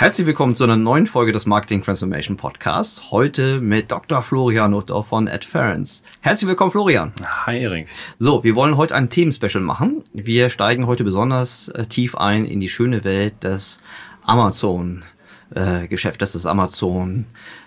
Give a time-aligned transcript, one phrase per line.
[0.00, 3.10] Herzlich willkommen zu einer neuen Folge des Marketing Transformation Podcasts.
[3.10, 4.22] Heute mit Dr.
[4.22, 6.02] Florian Nutter von Adference.
[6.22, 7.12] Herzlich willkommen, Florian.
[7.22, 7.86] Hi, Erik.
[8.18, 10.02] So, wir wollen heute ein Themenspecial machen.
[10.14, 13.78] Wir steigen heute besonders äh, tief ein in die schöne Welt des
[14.24, 17.26] Amazon-Geschäftes, äh, des Amazon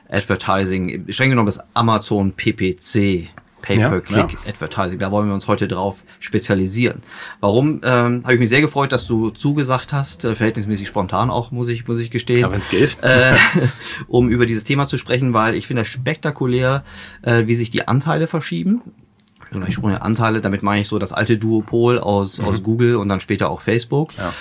[0.09, 3.29] Advertising, streng genommen das Amazon PPC
[3.63, 4.99] Pay-per-Click-Advertising.
[4.99, 7.02] Da wollen wir uns heute drauf spezialisieren.
[7.40, 7.81] Warum?
[7.84, 11.70] Ähm, Habe ich mich sehr gefreut, dass du zugesagt hast, äh, verhältnismäßig spontan auch, muss
[11.70, 12.41] ich, muss ich gestehen.
[12.41, 12.98] Ja, wenn es geht.
[13.02, 13.35] Äh,
[14.07, 16.84] um über dieses Thema zu sprechen, weil ich finde es spektakulär,
[17.23, 18.81] äh, wie sich die Anteile verschieben.
[19.68, 22.45] Ich sprunge Anteile, damit meine ich so das alte Duopol aus, mhm.
[22.45, 24.09] aus Google und dann später auch Facebook.
[24.18, 24.34] Ja.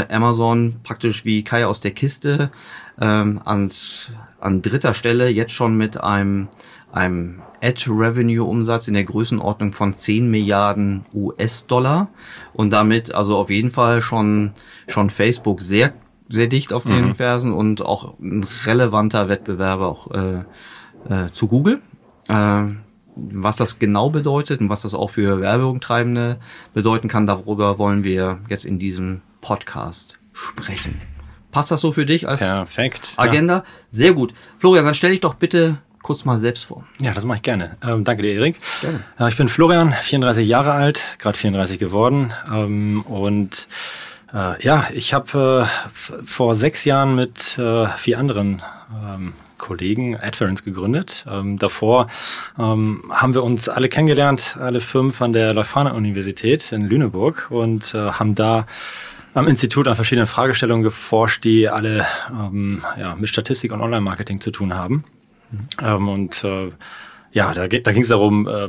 [0.00, 2.50] Äh, Amazon praktisch wie Kai aus der Kiste
[2.98, 4.10] ähm, ans,
[4.40, 6.48] an dritter Stelle jetzt schon mit einem
[6.94, 12.08] einem Ad-Revenue-Umsatz in der Größenordnung von 10 Milliarden US-Dollar
[12.52, 14.52] und damit also auf jeden Fall schon,
[14.86, 15.94] schon Facebook sehr,
[16.28, 17.14] sehr dicht auf den mhm.
[17.14, 20.44] Fersen und auch ein relevanter Wettbewerber auch äh,
[21.08, 21.80] äh, zu Google.
[22.28, 22.64] Äh,
[23.16, 26.38] was das genau bedeutet und was das auch für Werbungtreibende
[26.72, 31.00] bedeuten kann, darüber wollen wir jetzt in diesem Podcast sprechen.
[31.52, 33.58] Passt das so für dich als Perfekt, Agenda?
[33.58, 33.64] Ja.
[33.92, 34.34] Sehr gut.
[34.58, 36.84] Florian, dann stell dich doch bitte kurz mal selbst vor.
[37.00, 37.76] Ja, das mache ich gerne.
[37.82, 38.60] Ähm, danke dir, Erik.
[38.80, 39.00] Gerne.
[39.18, 42.32] Äh, ich bin Florian, 34 Jahre alt, gerade 34 geworden.
[42.48, 43.66] Ähm, und
[44.32, 50.62] äh, ja, ich habe äh, vor sechs Jahren mit äh, vier anderen ähm, Kollegen Adference
[50.62, 51.24] gegründet.
[51.26, 52.08] Ähm, davor
[52.58, 58.10] ähm, haben wir uns alle kennengelernt, alle fünf an der Leuphana-Universität in Lüneburg und äh,
[58.10, 58.66] haben da
[59.32, 64.50] am Institut an verschiedenen Fragestellungen geforscht, die alle ähm, ja, mit Statistik und Online-Marketing zu
[64.50, 65.04] tun haben.
[65.82, 66.70] Ähm, und äh,
[67.34, 68.68] ja, da, da ging es darum, äh,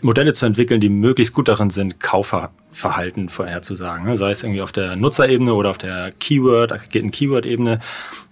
[0.00, 4.06] Modelle zu entwickeln, die möglichst gut darin sind, Kaufverhalten vorherzusagen.
[4.06, 4.16] Ne?
[4.16, 7.78] Sei es irgendwie auf der Nutzerebene oder auf der Keyword, aggregierten Keyword-Ebene.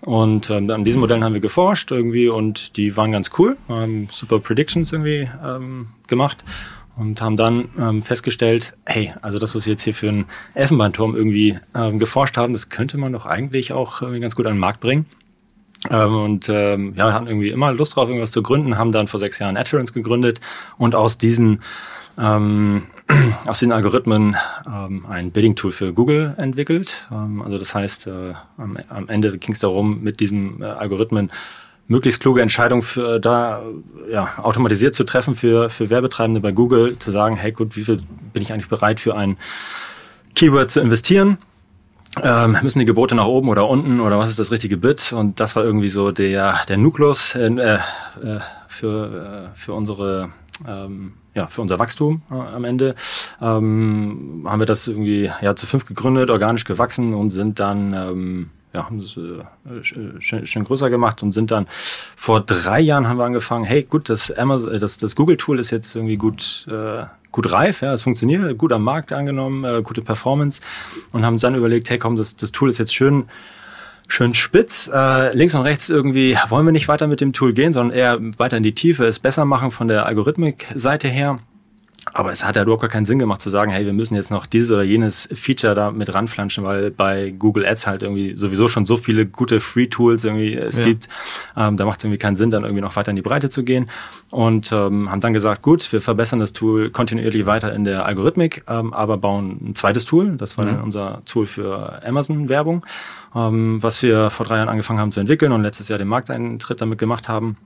[0.01, 4.09] Und ähm, an diesen Modellen haben wir geforscht irgendwie und die waren ganz cool, haben
[4.11, 6.47] super Predictions irgendwie ähm, gemacht
[6.97, 11.15] und haben dann ähm, festgestellt, hey, also das, was wir jetzt hier für einen Elfenbeinturm
[11.15, 14.81] irgendwie ähm, geforscht haben, das könnte man doch eigentlich auch ganz gut an den Markt
[14.81, 15.05] bringen.
[15.91, 19.07] Ähm, und ähm, ja, wir hatten irgendwie immer Lust drauf, irgendwas zu gründen, haben dann
[19.07, 20.41] vor sechs Jahren Adference gegründet
[20.79, 21.61] und aus diesen
[22.19, 22.85] ähm,
[23.47, 24.37] aus den Algorithmen
[24.67, 27.09] ähm, ein Bidding-Tool für Google entwickelt.
[27.13, 31.31] Ähm, also das heißt, äh, am, am Ende ging es darum, mit diesem äh, Algorithmen
[31.87, 33.63] möglichst kluge Entscheidungen für da
[34.11, 37.99] ja, automatisiert zu treffen für, für Werbetreibende bei Google, zu sagen, hey gut, wie viel
[38.33, 39.37] bin ich eigentlich bereit für ein
[40.35, 41.39] Keyword zu investieren?
[42.23, 45.13] Ähm, müssen die Gebote nach oben oder unten oder was ist das richtige Bit?
[45.13, 47.79] Und das war irgendwie so der, der Nukleus äh, äh,
[48.69, 50.31] für, äh, für unsere
[50.67, 52.95] ähm, ja, für unser Wachstum äh, am Ende
[53.41, 58.51] ähm, haben wir das irgendwie ja zu fünf gegründet, organisch gewachsen und sind dann ähm,
[58.75, 59.85] ja, haben es äh,
[60.21, 61.67] schön, schön größer gemacht und sind dann
[62.17, 65.95] vor drei Jahren haben wir angefangen, hey gut, das Amazon, das, das Google-Tool ist jetzt
[65.95, 70.61] irgendwie gut, äh, gut reif, ja, es funktioniert, gut am Markt angenommen, äh, gute Performance
[71.13, 73.27] und haben dann überlegt, hey komm, das, das Tool ist jetzt schön,
[74.09, 74.91] schön spitz.
[74.93, 78.19] Äh, links und rechts irgendwie wollen wir nicht weiter mit dem Tool gehen, sondern eher
[78.39, 81.39] weiter in die Tiefe, es besser machen von der Algorithmik-Seite her.
[82.13, 84.31] Aber es hat ja überhaupt gar keinen Sinn gemacht zu sagen, hey, wir müssen jetzt
[84.31, 88.69] noch dieses oder jenes Feature da mit ranflanschen, weil bei Google Ads halt irgendwie sowieso
[88.69, 90.85] schon so viele gute Free-Tools irgendwie es ja.
[90.85, 91.09] gibt.
[91.57, 93.65] Ähm, da macht es irgendwie keinen Sinn, dann irgendwie noch weiter in die Breite zu
[93.65, 93.87] gehen.
[94.31, 98.65] Und ähm, haben dann gesagt, gut, wir verbessern das Tool kontinuierlich weiter in der Algorithmik,
[98.69, 100.37] ähm, aber bauen ein zweites Tool.
[100.37, 100.71] Das war mhm.
[100.71, 102.85] dann unser Tool für Amazon-Werbung,
[103.35, 106.81] ähm, was wir vor drei Jahren angefangen haben zu entwickeln und letztes Jahr den Markteintritt
[106.81, 107.57] damit gemacht haben.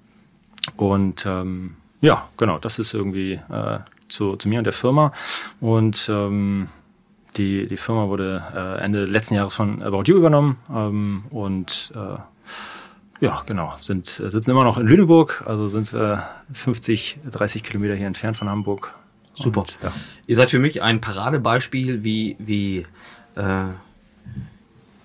[0.77, 5.13] Und ähm, ja, genau, das ist irgendwie äh, zu, zu mir und der Firma.
[5.61, 6.69] Und ähm,
[7.37, 10.59] die, die Firma wurde äh, Ende letzten Jahres von About You übernommen.
[10.75, 12.19] Ähm, und äh,
[13.21, 18.07] ja, genau, sind, sitzen immer noch in Lüneburg, also sind wir 50, 30 Kilometer hier
[18.07, 18.95] entfernt von Hamburg.
[19.35, 19.61] Super.
[19.61, 19.93] Und, ja.
[20.27, 22.87] Ihr seid für mich ein Paradebeispiel, wie, wie,
[23.35, 23.65] äh,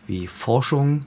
[0.08, 1.06] wie Forschung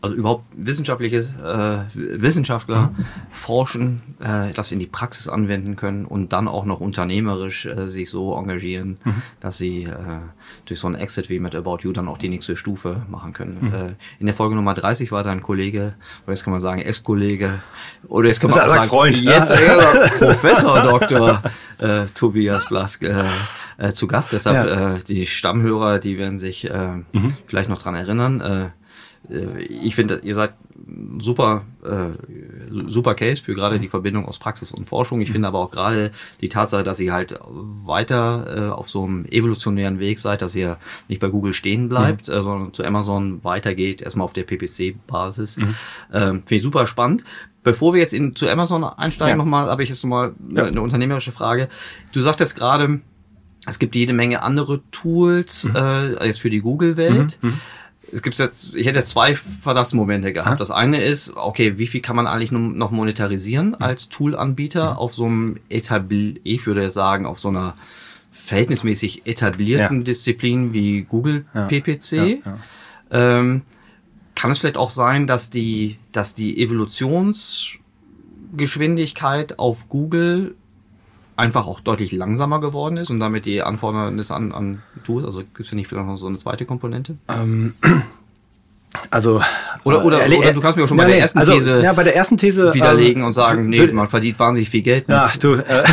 [0.00, 3.04] also überhaupt wissenschaftliches äh, Wissenschaftler mhm.
[3.32, 8.08] forschen, äh, das in die Praxis anwenden können und dann auch noch unternehmerisch äh, sich
[8.08, 9.22] so engagieren, mhm.
[9.40, 9.94] dass sie äh,
[10.66, 13.58] durch so ein Exit wie mit About You dann auch die nächste Stufe machen können.
[13.60, 13.74] Mhm.
[13.74, 17.60] Äh, in der Folge Nummer 30 war dein Kollege, oder jetzt kann man sagen Ex-Kollege,
[18.06, 19.56] oder jetzt kann man sagen Freund, jetzt äh,
[20.18, 21.42] Professor Dr.
[21.78, 23.24] Äh, Tobias Blask äh,
[23.78, 24.32] äh, zu Gast.
[24.32, 24.94] Deshalb ja.
[24.94, 27.36] äh, die Stammhörer, die werden sich äh, mhm.
[27.46, 28.40] vielleicht noch dran erinnern.
[28.40, 28.68] Äh,
[29.58, 30.54] ich finde, ihr seid
[31.18, 32.16] super, äh,
[32.86, 35.20] super Case für gerade die Verbindung aus Praxis und Forschung.
[35.20, 39.26] Ich finde aber auch gerade die Tatsache, dass ihr halt weiter äh, auf so einem
[39.26, 40.78] evolutionären Weg seid, dass ihr
[41.08, 42.34] nicht bei Google stehen bleibt, mhm.
[42.34, 45.58] äh, sondern zu Amazon weitergeht, erstmal auf der PPC-Basis.
[45.58, 45.74] Mhm.
[46.12, 47.24] Ähm, finde ich super spannend.
[47.62, 49.36] Bevor wir jetzt in, zu Amazon einsteigen, ja.
[49.36, 50.64] nochmal, habe ich jetzt nochmal ja.
[50.64, 51.68] eine unternehmerische Frage.
[52.12, 53.00] Du sagtest gerade,
[53.66, 55.76] es gibt jede Menge andere Tools mhm.
[55.76, 57.38] äh, jetzt für die Google-Welt.
[57.42, 57.60] Mhm.
[58.10, 60.52] Mhm es gibt jetzt, ich hätte jetzt zwei Verdachtsmomente gehabt.
[60.52, 60.56] Ha?
[60.56, 64.94] Das eine ist, okay, wie viel kann man eigentlich noch monetarisieren als Toolanbieter ja.
[64.94, 67.74] auf so einem etablier, ich würde sagen, auf so einer
[68.32, 70.04] verhältnismäßig etablierten ja.
[70.04, 71.66] Disziplin wie Google ja.
[71.66, 72.42] PPC.
[73.10, 73.62] Ähm,
[74.34, 80.54] kann es vielleicht auch sein, dass die, dass die Evolutionsgeschwindigkeit auf Google
[81.38, 85.60] einfach auch deutlich langsamer geworden ist und damit die Anforderungen an, an Tools, also gibt
[85.60, 87.16] es ja nicht vielleicht noch so eine zweite Komponente?
[87.28, 87.74] Ähm,
[89.10, 89.40] also
[89.84, 91.80] oder, oder, äh, oder du kannst mir auch schon ja, bei der ersten also, These,
[91.82, 95.08] ja, bei der ersten These widerlegen ähm, und sagen, nee, man verdient wahnsinnig viel Geld.
[95.08, 95.16] Mit.
[95.16, 95.54] Ja, du.
[95.54, 95.84] Äh,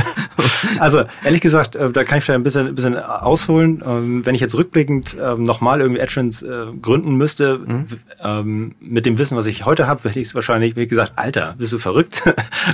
[0.78, 3.82] also ehrlich gesagt, äh, da kann ich vielleicht ein bisschen, ein bisschen ausholen.
[3.86, 7.86] Ähm, wenn ich jetzt rückblickend ähm, nochmal irgendwie AdTrends äh, gründen müsste, mhm.
[8.22, 11.54] ähm, mit dem Wissen, was ich heute habe, hätte ich es wahrscheinlich, wie gesagt, Alter,
[11.58, 12.22] bist du verrückt?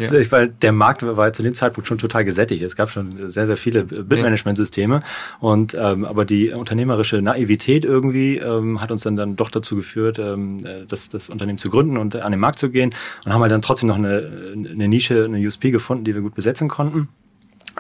[0.01, 0.11] Ja.
[0.31, 2.63] Weil der Markt war zu dem Zeitpunkt schon total gesättigt.
[2.63, 5.03] Es gab schon sehr, sehr viele Bitmanagement-Systeme
[5.41, 10.19] und ähm, aber die unternehmerische Naivität irgendwie ähm, hat uns dann, dann doch dazu geführt,
[10.19, 12.95] ähm, äh, das, das Unternehmen zu gründen und an den Markt zu gehen
[13.25, 16.35] und haben halt dann trotzdem noch eine, eine Nische, eine USP gefunden, die wir gut
[16.35, 17.09] besetzen konnten.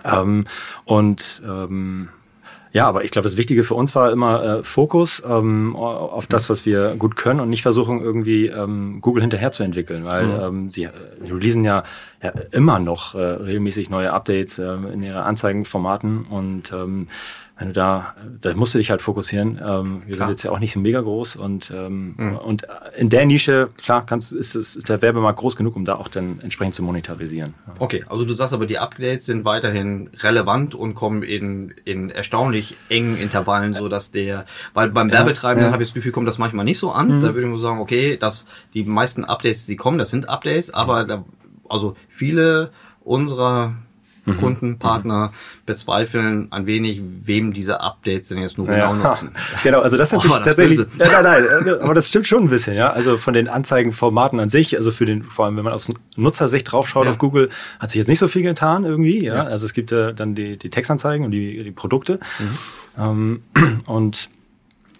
[0.05, 0.47] Ähm,
[0.85, 2.09] und ähm,
[2.73, 6.49] ja, aber ich glaube, das Wichtige für uns war immer äh, Fokus ähm, auf das,
[6.49, 10.41] was wir gut können und nicht versuchen, irgendwie ähm, Google hinterher zu entwickeln, weil mhm.
[10.43, 10.91] ähm, sie äh,
[11.23, 11.83] releasen ja,
[12.23, 17.09] ja immer noch äh, regelmäßig neue Updates äh, in ihre Anzeigenformaten und ähm,
[17.62, 19.61] wenn du da, da musst du dich halt fokussieren.
[19.64, 20.26] Ähm, wir klar.
[20.26, 22.37] sind jetzt ja auch nicht so mega groß und, ähm, mhm.
[22.37, 22.67] und
[22.97, 26.41] in der Nische, klar, kannst, ist, ist, der Werbemarkt groß genug, um da auch dann
[26.41, 27.55] entsprechend zu monetarisieren.
[27.79, 32.76] Okay, also du sagst aber, die Updates sind weiterhin relevant und kommen in, in erstaunlich
[32.88, 34.44] engen Intervallen, so dass der,
[34.75, 35.73] weil beim ja, Werbetreibenden ja.
[35.73, 37.17] habe ich das Gefühl, kommt das manchmal nicht so an.
[37.17, 37.20] Mhm.
[37.20, 40.75] Da würde ich nur sagen, okay, dass die meisten Updates, die kommen, das sind Updates,
[40.75, 41.25] aber da,
[41.69, 42.70] also viele
[43.05, 43.75] unserer
[44.25, 44.39] mhm.
[44.39, 45.67] Kunden, Partner mhm.
[45.67, 49.09] bezweifeln ein wenig, wem diese Updates denn jetzt nur genau ja.
[49.09, 49.33] nutzen.
[49.63, 52.45] Genau, also das hat oh, sich tatsächlich, nein, nein, nein, äh, aber das stimmt schon
[52.45, 52.93] ein bisschen, ja.
[52.93, 56.71] Also von den Anzeigenformaten an sich, also für den, vor allem wenn man aus Nutzersicht
[56.71, 57.11] draufschaut ja.
[57.11, 57.49] auf Google,
[57.79, 59.37] hat sich jetzt nicht so viel getan irgendwie, ja.
[59.37, 59.43] ja.
[59.45, 62.19] Also es gibt äh, dann die, die Textanzeigen und die, die Produkte.
[62.39, 62.59] Mhm.
[62.99, 63.43] Ähm,
[63.87, 64.29] und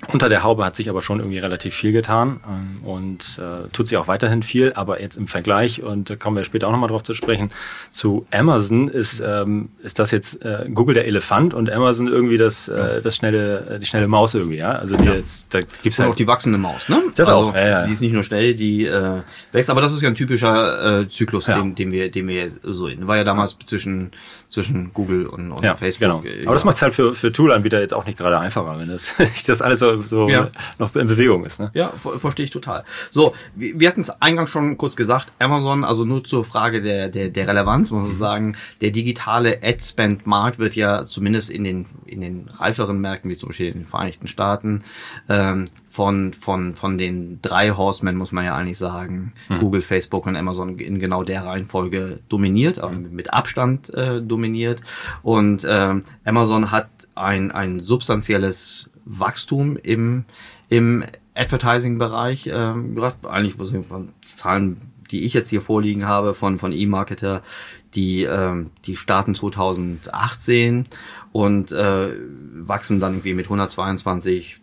[0.08, 3.87] unter der Haube hat sich aber schon irgendwie relativ viel getan ähm, und äh, tut
[3.87, 6.88] sich auch weiterhin viel, aber jetzt im Vergleich, und da kommen wir später auch nochmal
[6.88, 7.52] drauf zu sprechen,
[7.90, 12.66] zu Amazon ist, ähm, ist das jetzt äh, Google der Elefant und Amazon irgendwie das,
[12.66, 14.70] äh, das schnelle, die schnelle Maus irgendwie, ja?
[14.70, 15.14] Also die ja.
[15.14, 17.00] jetzt, da gibt's halt auch die wachsende Maus, ne?
[17.14, 17.87] Das also, auch, ja, ja.
[17.87, 19.20] Die ist nicht nur schnell, die äh,
[19.52, 21.58] wächst, aber das ist ja ein typischer äh, Zyklus, ja.
[21.58, 23.06] den, den wir, den wir so in.
[23.06, 24.10] War ja damals zwischen
[24.52, 26.22] zwischen Google und, und ja, Facebook.
[26.22, 26.44] Genau.
[26.44, 29.14] Aber das macht es halt für, für Tool-Anbieter jetzt auch nicht gerade einfacher, wenn das,
[29.46, 30.50] das alles so, so ja.
[30.79, 31.61] noch in Bewegung ist.
[31.61, 31.71] Ne?
[31.75, 32.85] Ja, verstehe ich total.
[33.11, 37.09] So, wir, wir hatten es eingangs schon kurz gesagt, Amazon, also nur zur Frage der,
[37.09, 38.17] der, der Relevanz, muss man mhm.
[38.17, 43.50] sagen, der digitale Ad-Spend-Markt wird ja zumindest in den, in den reiferen Märkten, wie zum
[43.50, 44.85] Beispiel in den Vereinigten Staaten,
[45.28, 49.59] ähm, von, von, von den drei Horsemen, muss man ja eigentlich sagen, mhm.
[49.59, 54.81] Google, Facebook und Amazon in genau der Reihenfolge dominiert, aber mit Abstand äh, dominiert.
[55.23, 60.25] Und ähm, Amazon hat ein, ein substanzielles Wachstum im,
[60.69, 61.04] im
[61.35, 62.99] Advertising-Bereich ähm.
[63.28, 63.54] Eigentlich
[63.87, 67.42] von Zahlen, die ich jetzt hier vorliegen habe von, von E-Marketer,
[67.95, 70.87] die, ähm, die starten 2018
[71.33, 72.09] und äh,
[72.54, 74.61] wachsen dann irgendwie mit 122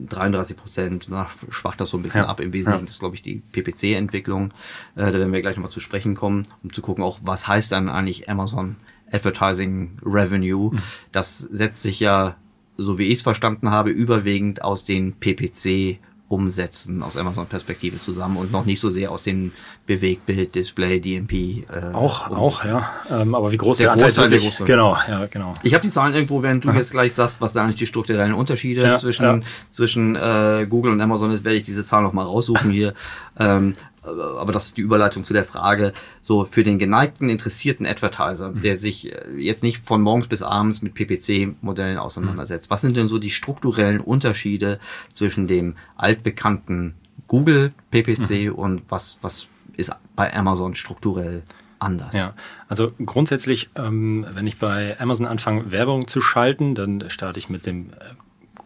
[0.00, 2.28] 33 Prozent, danach schwacht das so ein bisschen ja.
[2.28, 2.40] ab.
[2.40, 2.86] Im Wesentlichen ja.
[2.86, 4.52] das ist, glaube ich, die PPC-Entwicklung.
[4.94, 7.72] Äh, da werden wir gleich nochmal zu sprechen kommen, um zu gucken, auch was heißt
[7.72, 8.76] dann eigentlich Amazon
[9.10, 10.72] Advertising Revenue.
[10.72, 10.78] Mhm.
[11.10, 12.36] Das setzt sich ja,
[12.78, 18.52] so wie ich es verstanden habe, überwiegend aus den PPC umsetzen aus Amazon-Perspektive zusammen und
[18.52, 19.52] noch nicht so sehr aus dem
[19.86, 21.32] Bewegbild, Display, DMP.
[21.32, 22.90] Äh, auch, auch, ja.
[23.10, 25.54] Ähm, aber wie groß der, der Anteil Großteil wirklich, Genau, ja, genau.
[25.62, 28.34] Ich habe die Zahlen irgendwo, während du jetzt gleich sagst, was da eigentlich die strukturellen
[28.34, 29.40] Unterschiede Ja, zwischen, ja.
[29.70, 32.94] zwischen äh, Google und Amazon ist, werde ich diese Zahlen noch mal raussuchen hier.
[33.40, 33.74] Ähm,
[34.08, 38.60] aber das ist die Überleitung zu der Frage, so für den geneigten, interessierten Advertiser, Mhm.
[38.60, 42.70] der sich äh, jetzt nicht von morgens bis abends mit PPC-Modellen auseinandersetzt.
[42.70, 44.78] Was sind denn so die strukturellen Unterschiede
[45.12, 46.94] zwischen dem altbekannten
[47.26, 48.54] Google PPC Mhm.
[48.54, 49.46] und was, was
[49.76, 51.42] ist bei Amazon strukturell
[51.78, 52.14] anders?
[52.14, 52.34] Ja,
[52.68, 57.66] also grundsätzlich, ähm, wenn ich bei Amazon anfange, Werbung zu schalten, dann starte ich mit
[57.66, 57.94] dem äh,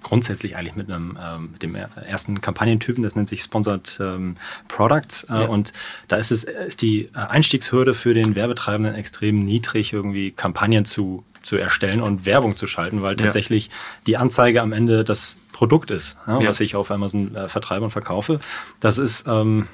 [0.03, 4.37] grundsätzlich eigentlich mit einem ähm, mit dem ersten Kampagnentypen, das nennt sich Sponsored ähm,
[4.69, 5.47] Products äh, Ja.
[5.47, 5.73] und
[6.09, 11.25] da ist es ist die äh, Einstiegshürde für den Werbetreibenden extrem niedrig, irgendwie Kampagnen zu
[11.43, 13.17] zu erstellen und Werbung zu schalten, weil Ja.
[13.17, 13.69] tatsächlich
[14.07, 16.47] die Anzeige am Ende das Produkt ist, ja, Ja.
[16.47, 18.39] was ich auf Amazon äh, vertreibe und verkaufe.
[18.79, 19.67] Das ist ähm,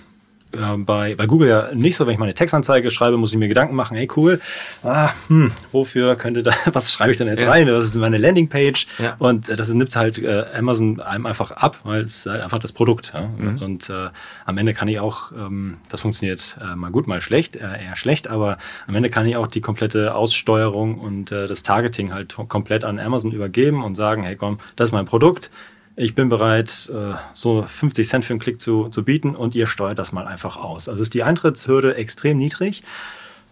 [0.52, 3.38] äh, bei, bei Google ja nicht so, wenn ich mal eine Textanzeige schreibe, muss ich
[3.38, 4.40] mir Gedanken machen, hey cool,
[4.82, 7.50] ah, hm, wofür könnte da, was schreibe ich denn jetzt Ja.
[7.50, 7.66] rein?
[7.66, 9.16] Das ist meine Landingpage Ja.
[9.18, 12.58] und äh, das nimmt halt äh, Amazon einem einfach ab, weil es ist halt einfach
[12.58, 13.12] das Produkt.
[13.14, 13.28] Ja?
[13.28, 13.58] Mhm.
[13.62, 14.08] Und äh,
[14.46, 17.96] am Ende kann ich auch, ähm, das funktioniert äh, mal gut, mal schlecht, äh, eher
[17.96, 22.36] schlecht, aber am Ende kann ich auch die komplette Aussteuerung und äh, das Targeting halt
[22.48, 25.50] komplett an Amazon übergeben und sagen, hey komm, das ist mein Produkt,
[25.98, 29.66] ich bin bereit, äh, so 50 Cent für einen Klick zu, zu bieten und ihr
[29.66, 30.88] steuert das mal einfach aus.
[30.88, 32.84] Also ist die Eintrittshürde extrem niedrig.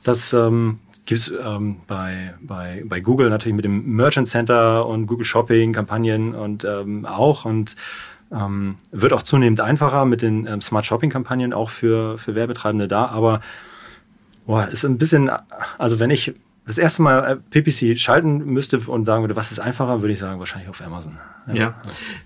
[0.05, 5.07] Das ähm, gibt es ähm, bei, bei, bei Google natürlich mit dem Merchant Center und
[5.07, 7.75] Google Shopping Kampagnen und ähm, auch und
[8.31, 12.87] ähm, wird auch zunehmend einfacher mit den ähm, Smart Shopping Kampagnen auch für, für Werbetreibende
[12.87, 13.07] da.
[13.07, 13.41] Aber
[14.47, 15.33] boah, ist ein bisschen,
[15.79, 16.35] also wenn ich
[16.67, 20.19] das erste Mal äh, PPC schalten müsste und sagen würde, was ist einfacher, würde ich
[20.19, 21.17] sagen, wahrscheinlich auf Amazon.
[21.53, 21.75] Ja.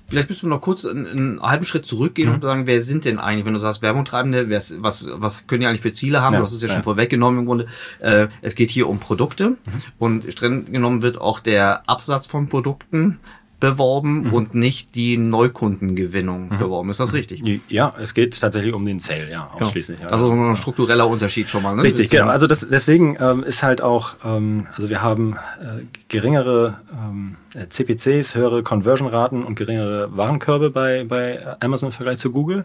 [0.09, 2.35] Vielleicht müssen wir noch kurz einen, einen halben Schritt zurückgehen Mhm.
[2.37, 5.83] und sagen, wer sind denn eigentlich, wenn du sagst Werbungtreibende, was, was können die eigentlich
[5.83, 6.33] für Ziele haben?
[6.33, 6.75] Ja, Du hast es ja, ja.
[6.75, 7.67] schon vorweggenommen im Grunde.
[7.99, 9.57] Äh, es geht hier um Produkte Mhm.
[9.99, 13.19] und streng genommen wird auch der Absatz von Produkten
[13.61, 14.33] beworben Mhm.
[14.33, 16.91] und nicht die Neukundengewinnung beworben.
[16.91, 17.43] Ist das richtig?
[17.69, 20.01] Ja, es geht tatsächlich um den Sale, ja, ausschließlich.
[20.01, 20.09] Ja.
[20.09, 21.77] Also ein struktureller Unterschied schon mal.
[21.77, 21.83] Ne?
[21.83, 22.27] Richtig, Ist genau.
[22.29, 27.69] Also das, deswegen ähm, ist halt auch, ähm, also wir haben äh, geringere ähm, äh,
[27.69, 32.65] CPCs, höhere Conversion-Raten und geringere Warenkörbe bei, bei Amazon im Vergleich zu Google.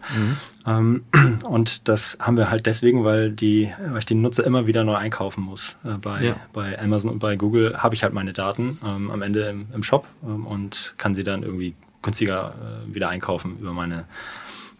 [0.66, 1.02] Ähm,
[1.44, 4.94] und das haben wir halt deswegen, weil, die, weil ich den Nutzer immer wieder neu
[4.96, 5.76] einkaufen muss.
[5.84, 6.36] Äh, bei, Ja.
[6.52, 9.82] bei Amazon und bei Google habe ich halt meine Daten ähm, am Ende im, im
[9.82, 10.46] Shop ähm,
[10.92, 12.54] und kann sie dann irgendwie günstiger
[12.88, 14.04] äh, wieder einkaufen über meine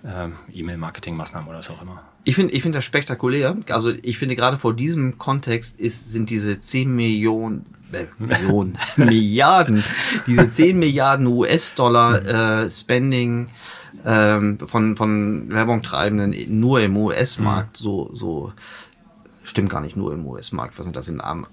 [0.05, 2.03] ähm, E-Mail-Marketing-Maßnahmen oder was auch immer.
[2.25, 3.57] Ich finde ich finde das spektakulär.
[3.71, 9.83] Also ich finde gerade vor diesem Kontext ist, sind diese 10 Millionen, äh, Millionen, Milliarden,
[10.27, 13.49] diese 10 Milliarden US-Dollar äh, Spending
[14.05, 18.53] ähm, von, von Werbungtreibenden nur im US-Markt so, so
[19.57, 20.79] stimmt gar nicht nur im US-Markt.
[20.79, 21.47] Was sind das in Am-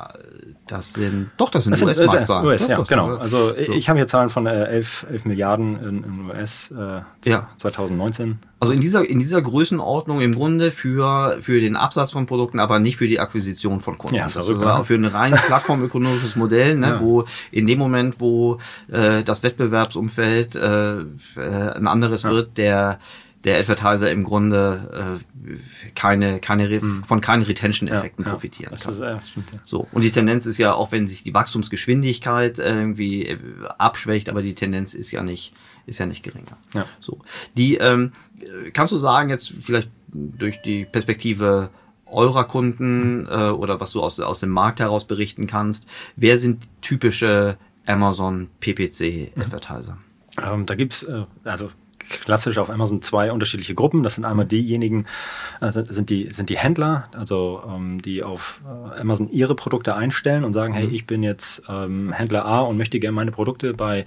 [0.67, 2.29] das sind doch das sind US-Markt.
[2.29, 3.15] US, US, ja, genau.
[3.15, 3.55] Also So.
[3.55, 7.47] ich habe hier Zahlen von äh, 11, 11 Milliarden in, in US äh, Ja.
[7.55, 8.39] 2019.
[8.59, 12.79] Also in dieser, in dieser Größenordnung im Grunde für, für den Absatz von Produkten, aber
[12.79, 14.15] nicht für die Akquisition von Kunden.
[14.15, 16.99] Ja, das verrückt, ist auch für ein rein plattformökonomisches Modell, ne, Ja.
[17.01, 18.57] wo in dem Moment, wo
[18.89, 21.05] äh, das Wettbewerbsumfeld äh, äh,
[21.37, 22.99] ein anderes wird, der
[23.43, 28.93] der Advertiser im Grunde äh, keine, keine Re von keinen Retention-Effekten profitieren das kann.
[28.93, 29.59] ist, ja, stimmt, ja.
[29.65, 29.87] So.
[29.91, 33.37] Und die Tendenz ist ja, auch wenn sich die Wachstumsgeschwindigkeit irgendwie äh,
[33.77, 35.53] abschwächt, aber die Tendenz ist ja nicht,
[35.85, 36.57] ist ja nicht geringer.
[36.73, 36.85] Ja.
[37.01, 37.19] So.
[37.57, 41.69] Die, ähm, äh, kannst du sagen, jetzt vielleicht durch die Perspektive
[42.05, 46.63] eurer Kunden äh, oder was du aus, aus dem Markt heraus berichten kannst, wer sind
[46.81, 49.97] typische Amazon PPC Advertiser?
[50.41, 51.69] Ähm, da gibt's äh, also
[52.21, 54.03] klassisch auf Amazon zwei unterschiedliche Gruppen.
[54.03, 55.05] Das sind einmal diejenigen,
[55.61, 59.95] äh, sind, sind, die, sind die Händler, also ähm, die auf äh, Amazon ihre Produkte
[59.95, 63.73] einstellen und sagen, hey, ich bin jetzt ähm, Händler A und möchte gerne meine Produkte
[63.73, 64.05] bei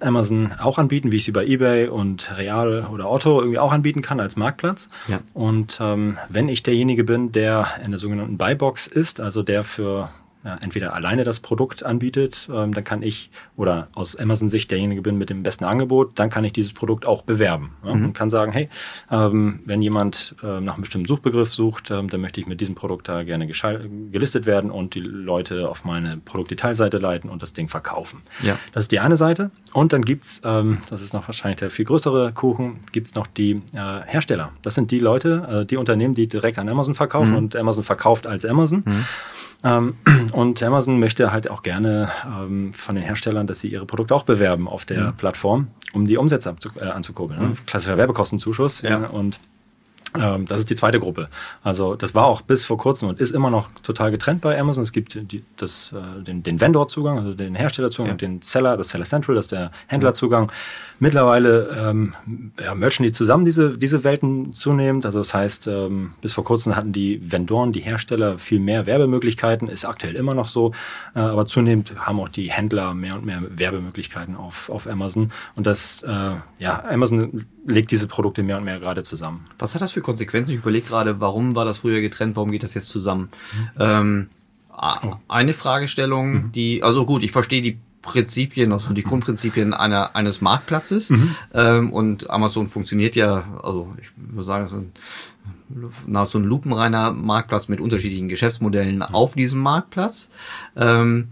[0.00, 4.02] Amazon auch anbieten, wie ich sie bei eBay und Real oder Otto irgendwie auch anbieten
[4.02, 4.88] kann als Marktplatz.
[5.08, 5.20] Ja.
[5.34, 10.10] Und ähm, wenn ich derjenige bin, der in der sogenannten Buybox ist, also der für
[10.44, 15.18] ja, entweder alleine das Produkt anbietet, ähm, dann kann ich, oder aus Amazon-Sicht derjenige bin
[15.18, 17.74] mit dem besten Angebot, dann kann ich dieses Produkt auch bewerben.
[17.84, 18.68] Ja, Und kann sagen, hey,
[19.10, 23.08] ähm, wenn jemand ähm, nach einem bestimmten Suchbegriff sucht, dann möchte ich mit diesem Produkt
[23.08, 28.22] da gerne gelistet werden und die Leute auf meine Produktdetailseite leiten und das Ding verkaufen.
[28.42, 28.58] Ja.
[28.72, 29.50] Das ist die eine Seite.
[29.72, 33.62] Und dann gibt's, ähm, das ist noch wahrscheinlich der viel größere Kuchen, gibt's noch die
[33.72, 34.52] äh, Hersteller.
[34.62, 38.26] Das sind die Leute, äh, die Unternehmen, die direkt an Amazon verkaufen und Amazon verkauft
[38.26, 38.84] als Amazon.
[38.86, 39.04] Ähm,
[40.32, 44.24] und Amazon möchte halt auch gerne ähm, von den Herstellern, dass sie ihre Produkte auch
[44.24, 45.16] bewerben auf der mhm.
[45.16, 47.40] Plattform, um die Umsätze äh, anzukurbeln.
[47.40, 47.46] Ne?
[47.48, 47.66] Mhm.
[47.66, 48.82] Klassischer Werbekostenzuschuss.
[48.82, 49.06] Ja.
[49.06, 49.38] Und
[50.18, 51.28] ähm, das ist die zweite Gruppe.
[51.62, 54.82] Also das war auch bis vor kurzem und ist immer noch total getrennt bei Amazon.
[54.82, 58.12] Es gibt die, das, äh, den, den Vendor-Zugang, also den Herstellerzugang ja.
[58.12, 60.50] und den Seller, das Seller Central, das ist der Händlerzugang.
[61.02, 62.14] Mittlerweile ähm,
[62.62, 65.06] ja, merchen die zusammen diese, diese Welten zunehmend.
[65.06, 69.68] Also das heißt, ähm, bis vor kurzem hatten die Vendoren, die Hersteller viel mehr Werbemöglichkeiten,
[69.68, 70.72] ist aktuell immer noch so.
[71.14, 75.32] Äh, aber zunehmend haben auch die Händler mehr und mehr Werbemöglichkeiten auf, auf Amazon.
[75.56, 79.46] Und das, äh, ja, Amazon legt diese Produkte mehr und mehr gerade zusammen.
[79.58, 80.50] Was hat das für Konsequenzen?
[80.52, 83.30] Ich überlege gerade, warum war das früher getrennt, warum geht das jetzt zusammen?
[83.52, 83.68] Mhm.
[83.78, 84.26] Ähm,
[84.76, 85.14] oh.
[85.28, 86.52] Eine Fragestellung, mhm.
[86.52, 91.10] die, also gut, ich verstehe die Prinzipien, also die Grundprinzipien einer, eines Marktplatzes.
[91.10, 91.34] Mhm.
[91.52, 94.92] Ähm, und Amazon funktioniert ja, also ich würde sagen, so ein,
[96.06, 99.02] nahezu ein lupenreiner Marktplatz mit unterschiedlichen Geschäftsmodellen mhm.
[99.02, 100.30] auf diesem Marktplatz.
[100.76, 101.28] Ähm,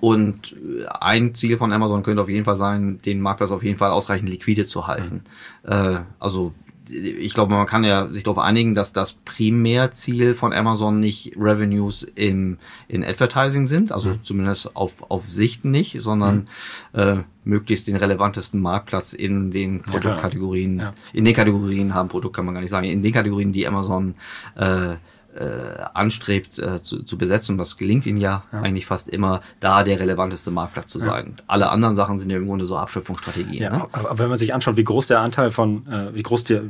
[0.00, 0.54] und
[1.00, 4.28] ein Ziel von Amazon könnte auf jeden Fall sein, den Marktplatz auf jeden Fall ausreichend
[4.28, 5.22] liquide zu halten.
[5.64, 5.72] Mhm.
[5.72, 6.52] Äh, also
[6.94, 12.02] ich glaube, man kann ja sich darauf einigen, dass das Primärziel von Amazon nicht Revenues
[12.02, 12.58] in,
[12.88, 14.22] in Advertising sind, also mhm.
[14.22, 16.48] zumindest auf, auf Sicht nicht, sondern
[16.92, 17.00] mhm.
[17.00, 20.94] äh, möglichst den relevantesten Marktplatz in den Produktkategorien, ja, ja.
[21.12, 24.14] in den Kategorien haben, Produkt kann man gar nicht sagen, in den Kategorien, die Amazon
[24.56, 24.94] äh,
[25.34, 27.52] äh, anstrebt äh, zu, zu besetzen.
[27.52, 31.34] Und das gelingt ihnen ja, ja, eigentlich fast immer, da der relevanteste Marktplatz zu sein.
[31.36, 31.44] Ja.
[31.46, 33.62] Alle anderen Sachen sind ja im Grunde so Abschöpfungsstrategien.
[33.62, 33.84] Ja, ne?
[33.92, 36.62] aber wenn man sich anschaut, wie groß der Anteil von, äh, wie groß der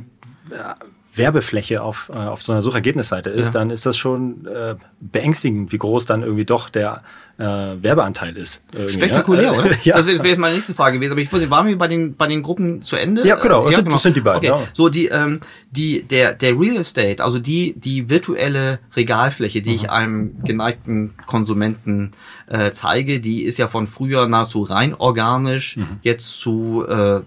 [1.15, 3.53] Werbefläche auf, äh, auf so einer Suchergebnisseite ist, ja.
[3.53, 7.03] dann ist das schon äh, beängstigend, wie groß dann irgendwie doch der
[7.37, 8.63] äh, Werbeanteil ist.
[8.87, 9.71] Spektakulär, oder?
[9.83, 9.95] ja.
[9.95, 11.11] Das wäre jetzt meine nächste Frage gewesen.
[11.11, 13.27] Aber ich wusste, waren wir bei den, bei den Gruppen zu Ende?
[13.27, 13.69] Ja, genau.
[13.69, 13.91] Ja, genau.
[13.91, 14.37] Das sind die beiden.
[14.37, 14.47] Okay.
[14.47, 14.67] Ja.
[14.73, 19.75] So, die, ähm, die, der, der Real Estate, also die, die virtuelle Regalfläche, die mhm.
[19.75, 22.11] ich einem geneigten Konsumenten
[22.47, 25.99] äh, zeige, die ist ja von früher nahezu rein organisch, mhm.
[26.01, 27.21] jetzt zu äh,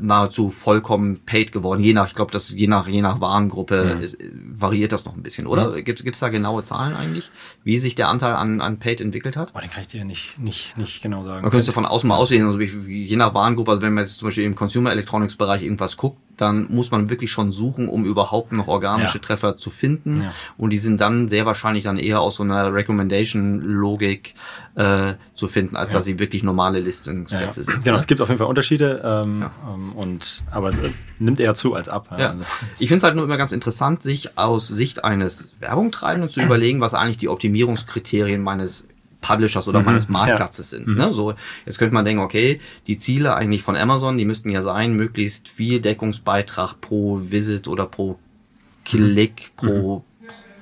[0.00, 1.80] nahezu vollkommen paid geworden.
[1.80, 4.02] Je nach, ich glaube, das je nach, je nach Warengruppe mhm.
[4.02, 4.18] ist,
[4.56, 5.70] variiert das noch ein bisschen, oder?
[5.70, 5.84] Mhm.
[5.84, 7.30] Gibt es da genaue Zahlen eigentlich,
[7.64, 9.37] wie sich der Anteil an, an paid entwickelt hat?
[9.54, 11.42] Oh, den kann ich dir nicht, nicht, nicht genau sagen.
[11.42, 14.04] Man könnte es ja von außen mal aussehen, also je nach Warengruppe, also wenn man
[14.04, 17.88] jetzt zum Beispiel im Consumer Electronics Bereich irgendwas guckt, dann muss man wirklich schon suchen,
[17.88, 19.22] um überhaupt noch organische ja.
[19.22, 20.22] Treffer zu finden.
[20.22, 20.32] Ja.
[20.56, 24.34] Und die sind dann sehr wahrscheinlich dann eher aus so einer Recommendation-Logik
[24.76, 25.96] äh, zu finden, als ja.
[25.96, 27.84] dass sie wirklich normale Listungsplätze sind.
[27.84, 30.80] Genau, es gibt auf jeden Fall Unterschiede, ähm, ähm, und aber es
[31.18, 32.08] nimmt eher zu als ab.
[32.16, 32.30] Ja.
[32.30, 32.44] Also,
[32.78, 36.80] ich finde es halt nur immer ganz interessant, sich aus Sicht eines Werbungtreibenden zu überlegen,
[36.80, 38.86] was eigentlich die Optimierungskriterien meines
[39.20, 40.78] Publishers oder mhm, meines Marktplatzes ja.
[40.78, 40.88] sind.
[40.88, 40.96] Mhm.
[40.96, 41.12] Ne?
[41.12, 41.34] So,
[41.66, 45.48] jetzt könnte man denken, okay, die Ziele eigentlich von Amazon, die müssten ja sein, möglichst
[45.48, 48.18] viel Deckungsbeitrag pro Visit oder pro
[48.84, 49.66] Klick, mhm.
[49.66, 50.04] pro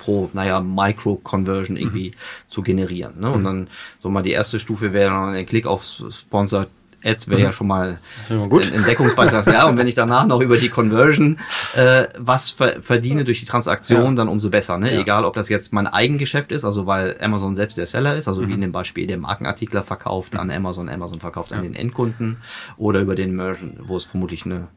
[0.07, 2.15] pro, naja, Micro-Conversion irgendwie mhm.
[2.49, 3.19] zu generieren.
[3.19, 3.31] Ne?
[3.31, 3.45] Und mhm.
[3.45, 3.69] dann
[4.01, 6.69] so mal die erste Stufe wäre dann ein Klick auf Sponsored
[7.05, 7.53] Ads wäre ja mhm.
[7.53, 9.47] schon mal ein Entdeckungsbeitrag.
[9.47, 11.39] ja, und wenn ich danach noch über die Conversion
[11.77, 14.13] äh, was ver verdiene durch die Transaktion, ja.
[14.13, 14.79] dann umso besser.
[14.79, 14.93] Ne?
[14.95, 15.01] Ja.
[15.01, 18.43] Egal, ob das jetzt mein Eigengeschäft ist, also weil Amazon selbst der Seller ist, also
[18.43, 18.49] mhm.
[18.49, 21.59] wie in dem Beispiel der Markenartikler verkauft an Amazon, Amazon verkauft ja.
[21.59, 22.39] an den Endkunden
[22.77, 24.69] oder über den Merchant, wo es vermutlich eine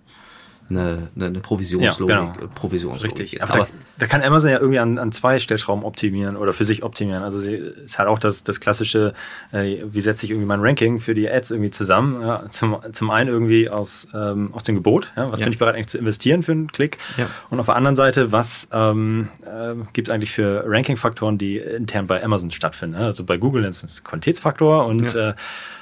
[0.70, 2.48] eine, eine, eine Provisionslogik, ja, genau.
[2.56, 3.44] Provisionslogik Richtig.
[3.44, 6.64] Aber, Aber da, da, kann Amazon ja irgendwie an, an zwei Stellschrauben optimieren oder für
[6.64, 7.24] sich optimieren.
[7.24, 9.14] Also sie ist halt auch das, das klassische,
[9.52, 12.22] äh, wie setze ich irgendwie mein Ranking für die Ads irgendwie zusammen.
[12.22, 15.76] Ja, zum, zum einen irgendwie aus, ähm, aus dem Gebot, ja, was bin ich bereit
[15.76, 16.98] eigentlich zu investieren für einen Klick?
[17.50, 22.08] Und auf der anderen Seite, was ähm, äh, gibt es eigentlich für Ranking-Faktoren, die intern
[22.08, 22.96] bei Amazon stattfinden?
[22.96, 25.34] Also bei Google ist es Qualitätsfaktor und äh,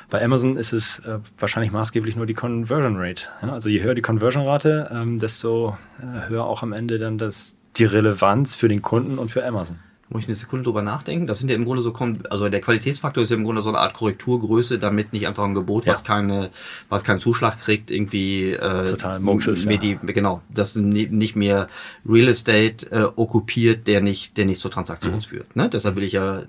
[0.10, 3.26] bei Amazon ist es äh, wahrscheinlich maßgeblich nur die Conversion Rate.
[3.41, 3.54] Ja?
[3.54, 7.56] Also je höher die Conversion Rate, ähm, desto äh, höher auch am Ende dann das,
[7.76, 9.80] die Relevanz für den Kunden und für Amazon.
[10.10, 11.28] Muss ich eine Sekunde drüber nachdenken?
[11.28, 11.93] Das sind ja im Grunde so,
[12.30, 15.54] also der Qualitätsfaktor ist ja im Grunde so eine Art Korrekturgröße, damit nicht einfach ein
[15.54, 15.91] Gebot, ja.
[15.91, 16.52] was keine,
[16.88, 19.65] was keinen Zuschlag kriegt, irgendwie äh, total ist.
[19.65, 19.76] Ja.
[19.76, 21.67] Die, genau, das nicht mehr
[22.08, 25.22] Real Estate äh, okkupiert, der nicht, der nicht zur Transaktion mhm.
[25.22, 25.56] führt.
[25.58, 25.67] Ne?
[25.67, 26.43] Deshalb will ich ja,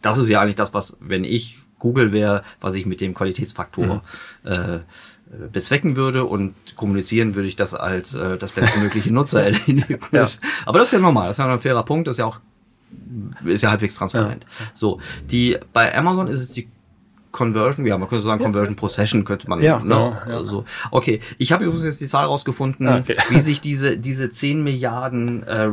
[0.00, 4.02] das ist ja eigentlich das, was, wenn ich Google wäre, was ich mit dem Qualitätsfaktor
[4.42, 4.50] mhm.
[4.50, 4.78] äh,
[5.52, 10.00] bezwecken würde und kommunizieren würde ich das als äh, das bestmögliche Nutzererlebnis.
[10.12, 10.48] ja.
[10.64, 12.40] Aber das ist ja normal, das ist ja ein fairer Punkt, das ist ja auch
[13.44, 14.44] ist ja halbwegs transparent.
[14.44, 14.66] Ja.
[14.74, 16.68] So, die bei Amazon ist es die
[17.34, 19.60] Conversion, ja, man könnte sagen Conversion pro Session könnte man.
[19.60, 19.94] Ja, ne?
[19.94, 20.36] ja, ja.
[20.36, 23.16] Also, okay, ich habe übrigens jetzt die Zahl rausgefunden, ah, okay.
[23.28, 25.68] wie sich diese diese 10 Milliarden äh,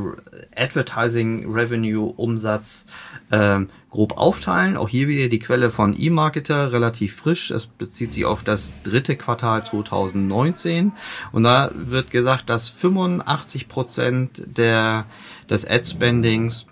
[0.56, 2.88] Advertising Revenue Umsatz
[3.32, 4.76] ähm, grob aufteilen.
[4.76, 7.52] Auch hier wieder die Quelle von eMarketer, relativ frisch.
[7.52, 10.94] Es bezieht sich auf das dritte Quartal 2019.
[11.32, 15.06] Und da wird gesagt, dass 85 Prozent der,
[15.48, 16.66] des Ad-Spendings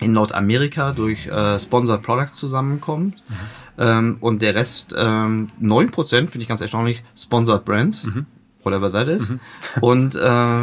[0.00, 3.16] in Nordamerika durch äh, Sponsored Products zusammenkommt.
[3.28, 3.34] Mhm.
[3.78, 8.26] Ähm, und der Rest, ähm, 9%, finde ich ganz erstaunlich, Sponsored Brands, mhm.
[8.64, 9.30] whatever that is.
[9.30, 9.40] Mhm.
[9.80, 10.62] und äh,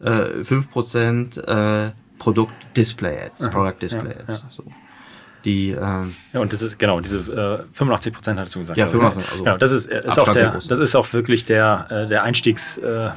[0.00, 4.42] äh, 5% äh, Produkt Display Ads, Product Display ja, Ads.
[4.42, 4.50] Ja.
[4.50, 4.64] So.
[5.44, 8.76] Die, ähm, ja, und das ist genau diese äh, 85 Prozent hattest du gesagt.
[8.76, 9.30] Ja, 85.
[9.30, 12.78] Also genau, das ist, ist auch der, das ist auch wirklich der äh, der Einstiegs
[12.78, 13.10] äh, äh,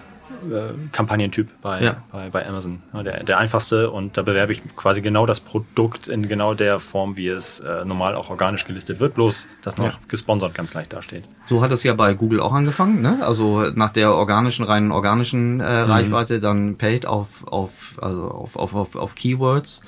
[0.91, 2.03] Kampagnentyp bei, ja.
[2.11, 2.81] bei, bei Amazon.
[2.93, 7.17] Der, der einfachste und da bewerbe ich quasi genau das Produkt in genau der Form,
[7.17, 9.99] wie es äh, normal auch organisch gelistet wird, bloß dass noch ja.
[10.07, 11.23] gesponsert ganz leicht dasteht.
[11.47, 13.19] So hat es ja bei Google auch angefangen, ne?
[13.21, 15.91] Also nach der organischen, reinen organischen äh, mhm.
[15.91, 19.81] Reichweite dann paid auf, auf, also auf, auf, auf, auf Keywords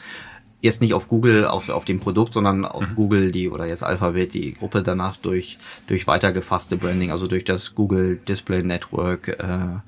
[0.62, 2.96] jetzt nicht auf Google, auf, auf dem Produkt, sondern auf mhm.
[2.96, 7.76] Google, die oder jetzt Alphabet, die Gruppe danach durch, durch weitergefasste Branding, also durch das
[7.76, 9.82] Google Display Network, äh, mhm.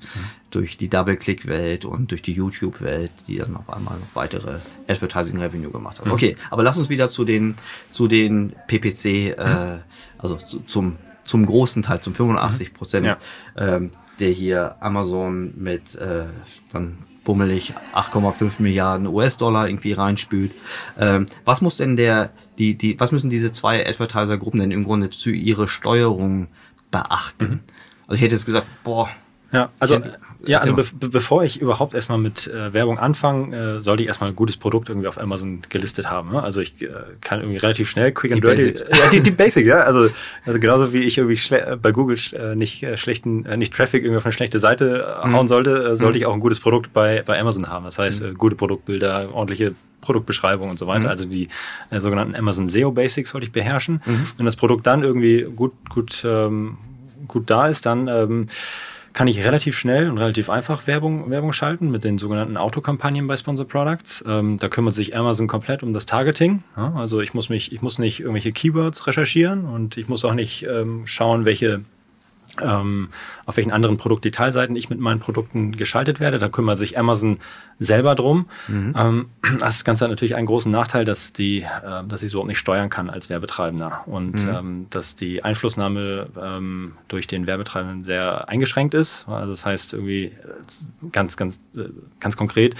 [0.54, 5.70] Durch die Double-Click-Welt und durch die YouTube-Welt, die dann auf einmal noch weitere Advertising Revenue
[5.70, 6.06] gemacht hat.
[6.06, 6.12] Mhm.
[6.12, 7.56] Okay, aber lass uns wieder zu den,
[7.90, 9.78] zu den PPC, äh,
[10.18, 13.18] also zu, zum, zum großen Teil, zum 85 Prozent, ja.
[13.56, 13.90] ähm,
[14.20, 16.26] der hier Amazon mit äh,
[16.72, 20.52] dann bummelig 8,5 Milliarden US-Dollar irgendwie reinspült.
[20.98, 25.08] Ähm, was muss denn der, die, die, was müssen diese zwei Advertiser-Gruppen denn im Grunde
[25.08, 26.48] zu ihrer Steuerung
[26.90, 27.44] beachten?
[27.44, 27.60] Mhm.
[28.06, 29.08] Also ich hätte jetzt gesagt, boah.
[29.52, 30.00] Ja, also
[30.46, 34.30] ja, also be bevor ich überhaupt erstmal mit äh, Werbung anfange, äh, sollte ich erstmal
[34.30, 36.32] ein gutes Produkt irgendwie auf Amazon gelistet haben.
[36.32, 36.42] Ne?
[36.42, 36.88] Also ich äh,
[37.20, 38.70] kann irgendwie relativ schnell, quick and die dirty.
[38.72, 38.98] Basics.
[38.98, 39.80] Ja, die, die Basic, ja.
[39.80, 40.08] Also,
[40.44, 44.18] also genauso wie ich irgendwie bei Google äh, nicht äh, schlechten, äh, nicht Traffic irgendwie
[44.18, 45.32] auf eine schlechte Seite äh, mhm.
[45.34, 46.22] hauen sollte, äh, sollte mhm.
[46.22, 47.84] ich auch ein gutes Produkt bei, bei Amazon haben.
[47.84, 48.28] Das heißt, mhm.
[48.30, 51.04] äh, gute Produktbilder, ordentliche Produktbeschreibung und so weiter.
[51.04, 51.10] Mhm.
[51.10, 51.48] Also die
[51.90, 54.00] äh, sogenannten Amazon SEO Basics sollte ich beherrschen.
[54.04, 54.26] Mhm.
[54.36, 56.78] Wenn das Produkt dann irgendwie gut, gut, ähm,
[57.26, 58.48] gut da ist, dann ähm,
[59.14, 63.36] kann ich relativ schnell und relativ einfach Werbung, Werbung schalten mit den sogenannten Autokampagnen bei
[63.36, 64.22] Sponsor Products.
[64.26, 66.64] Ähm, da kümmert sich Amazon komplett um das Targeting.
[66.76, 70.34] Ja, also ich muss mich, ich muss nicht irgendwelche Keywords recherchieren und ich muss auch
[70.34, 71.82] nicht ähm, schauen, welche
[72.60, 73.08] ähm,
[73.46, 76.38] auf welchen anderen Produktdetailseiten ich mit meinen Produkten geschaltet werde.
[76.38, 77.38] Da kümmert sich Amazon
[77.78, 78.46] selber drum.
[78.68, 78.94] Mhm.
[78.96, 79.26] Ähm,
[79.58, 82.58] das Ganze hat natürlich einen großen Nachteil, dass die, äh, dass ich es überhaupt nicht
[82.58, 84.54] steuern kann als Werbetreibender und mhm.
[84.54, 89.28] ähm, dass die Einflussnahme ähm, durch den Werbetreibenden sehr eingeschränkt ist.
[89.28, 90.32] Also das heißt irgendwie äh,
[91.12, 91.88] ganz, ganz, äh,
[92.20, 92.74] ganz konkret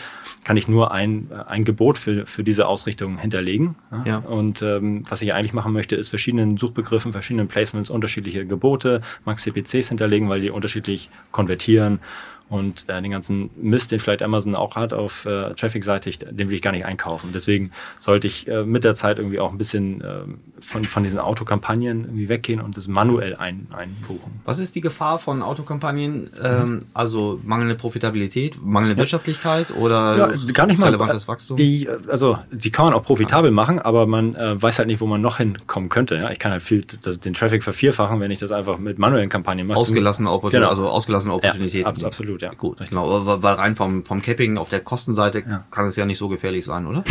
[0.45, 3.77] kann ich nur ein, äh, ein Gebot für, für diese Ausrichtung hinterlegen.
[4.05, 4.19] Ja.
[4.19, 9.43] Und ähm, was ich eigentlich machen möchte, ist verschiedenen Suchbegriffen, verschiedenen Placements unterschiedliche Gebote, Max
[9.43, 12.01] CPCs hinterlegen, weil die unterschiedlich konvertieren
[12.49, 16.55] und äh, den ganzen Mist, den vielleicht Amazon auch hat auf äh, Traffic-seitig, den will
[16.55, 17.31] ich gar nicht einkaufen.
[17.33, 20.21] Deswegen sollte ich äh, mit der Zeit irgendwie auch ein bisschen äh,
[20.61, 24.41] von, von diesen Autokampagnen irgendwie weggehen und das manuell ein, einbuchen.
[24.45, 26.31] Was ist die Gefahr von Autokampagnen?
[26.43, 28.99] Ähm, also mangelnde Profitabilität, mangelnde ja.
[28.99, 31.57] Wirtschaftlichkeit oder ja, gar nicht mal relevantes Wachstum?
[31.57, 33.55] Die, also die kann man auch profitabel ah.
[33.55, 36.17] machen, aber man äh, weiß halt nicht, wo man noch hinkommen könnte.
[36.17, 36.31] Ja?
[36.31, 39.67] Ich kann halt viel das, den Traffic vervierfachen, wenn ich das einfach mit manuellen Kampagnen
[39.67, 39.79] mache.
[39.79, 40.71] Ausgelassene Opportunitäten, genau.
[40.71, 41.83] also ausgelassene Opportunitäten.
[41.83, 41.89] Ja,
[42.35, 42.53] absolut ja.
[42.55, 43.43] Gut, genau.
[43.43, 45.65] Weil rein vom, vom Capping auf der Kostenseite ja.
[45.71, 47.05] kann es ja nicht so gefährlich sein, oder?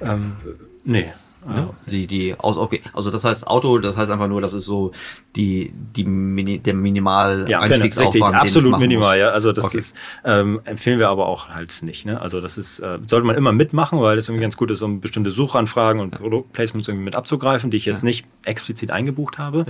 [0.00, 0.36] Ähm,
[0.84, 1.12] nee,
[1.46, 2.80] ja, die, die, aus, okay.
[2.92, 4.92] Also das heißt Auto, das heißt einfach nur, das ist so
[5.36, 8.14] die, die Mini, der minimal ja, Einstiegsaufwand.
[8.14, 9.28] Richtig, absolut minimal, ja.
[9.28, 9.78] Also das okay.
[9.78, 12.06] ist, ähm, empfehlen wir aber auch halt nicht.
[12.06, 12.20] Ne?
[12.20, 15.00] Also das ist, äh, sollte man immer mitmachen, weil es irgendwie ganz gut ist, um
[15.00, 16.14] bestimmte Suchanfragen und.
[16.14, 18.08] Produktplacements irgendwie mit abzugreifen, die ich jetzt ja.
[18.08, 19.66] nicht explizit eingebucht habe.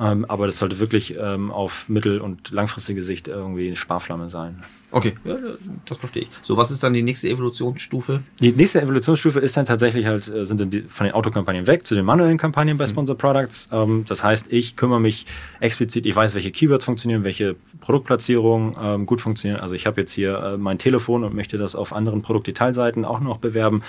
[0.00, 4.62] Ähm, aber das sollte wirklich ähm, auf mittel- und langfristige Sicht irgendwie eine Sparflamme sein.
[4.90, 5.36] Okay, ja,
[5.84, 6.30] das verstehe ich.
[6.42, 8.18] So, was ist dann die nächste Evolutionsstufe?
[8.40, 11.86] Die nächste Evolutionsstufe ist dann tatsächlich halt, äh, sind dann die, von den Autokampagnen weg
[11.86, 12.90] zu den manuellen Kampagnen bei mhm.
[12.90, 13.68] Sponsor Products.
[13.70, 15.26] Ähm, das heißt, ich kümmere mich
[15.60, 19.60] explizit, ich weiß, welche Keywords funktionieren, welche Produktplatzierungen ähm, gut funktionieren.
[19.60, 23.20] Also ich habe jetzt hier äh, mein Telefon und möchte das auf anderen Produktdetailseiten auch
[23.20, 23.82] noch bewerben.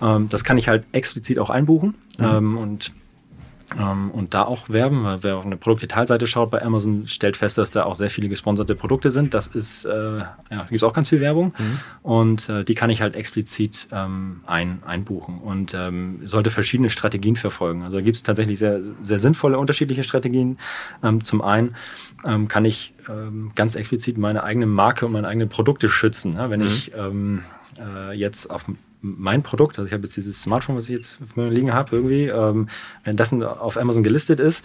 [0.00, 1.94] Ähm, das kann ich halt explizit auch einbuchen.
[2.18, 2.24] Mhm.
[2.24, 2.92] Ähm, und
[3.80, 5.04] und da auch werben.
[5.04, 8.28] Weil wer auf eine Produktdetailseite schaut bei Amazon, stellt fest, dass da auch sehr viele
[8.28, 9.34] gesponserte Produkte sind.
[9.34, 11.80] Das ist, äh, ja, gibt es auch ganz viel Werbung mhm.
[12.02, 17.36] und äh, die kann ich halt explizit ähm, ein, einbuchen und ähm, sollte verschiedene Strategien
[17.36, 17.82] verfolgen.
[17.82, 20.58] Also da gibt es tatsächlich sehr, sehr sinnvolle unterschiedliche Strategien.
[21.02, 21.76] Ähm, zum einen
[22.26, 26.34] ähm, kann ich ähm, ganz explizit meine eigene Marke und meine eigenen Produkte schützen.
[26.34, 26.50] Ne?
[26.50, 26.66] Wenn mhm.
[26.66, 27.42] ich ähm,
[27.78, 28.64] äh, jetzt auf
[29.02, 32.68] mein Produkt, also ich habe jetzt dieses Smartphone, was ich jetzt liegen habe, irgendwie, ähm,
[33.02, 34.64] wenn das auf Amazon gelistet ist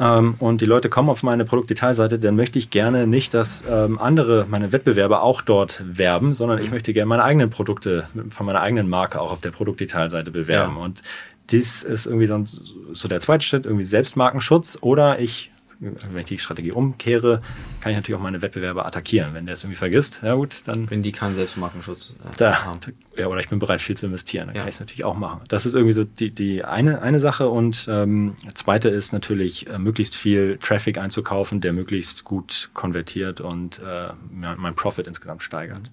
[0.00, 3.98] ähm, und die Leute kommen auf meine Produktdetailseite, dann möchte ich gerne nicht, dass ähm,
[3.98, 6.74] andere, meine Wettbewerber auch dort werben, sondern ich mhm.
[6.74, 10.76] möchte gerne meine eigenen Produkte von meiner eigenen Marke auch auf der Produktdetailseite bewerben.
[10.76, 10.82] Ja.
[10.82, 11.02] Und
[11.50, 15.50] dies ist irgendwie dann so der zweite Schritt, irgendwie Selbstmarkenschutz oder ich
[15.84, 17.42] wenn ich die Strategie umkehre,
[17.80, 19.34] kann ich natürlich auch meine Wettbewerber attackieren.
[19.34, 20.90] Wenn der es irgendwie vergisst, ja gut, dann.
[20.90, 22.80] Wenn die keinen Selbstmarkenschutz äh, da, haben.
[23.16, 24.62] Ja, oder ich bin bereit, viel zu investieren, dann ja.
[24.62, 25.40] kann ich es natürlich auch machen.
[25.48, 27.48] Das ist irgendwie so die, die eine, eine Sache.
[27.48, 33.80] Und ähm, zweite ist natürlich, äh, möglichst viel Traffic einzukaufen, der möglichst gut konvertiert und
[33.80, 35.90] äh, mein Profit insgesamt steigert.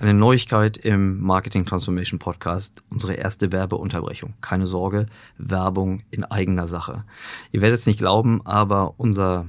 [0.00, 4.34] Eine Neuigkeit im Marketing Transformation Podcast, unsere erste Werbeunterbrechung.
[4.40, 5.06] Keine Sorge,
[5.38, 7.04] Werbung in eigener Sache.
[7.52, 9.46] Ihr werdet es nicht glauben, aber unser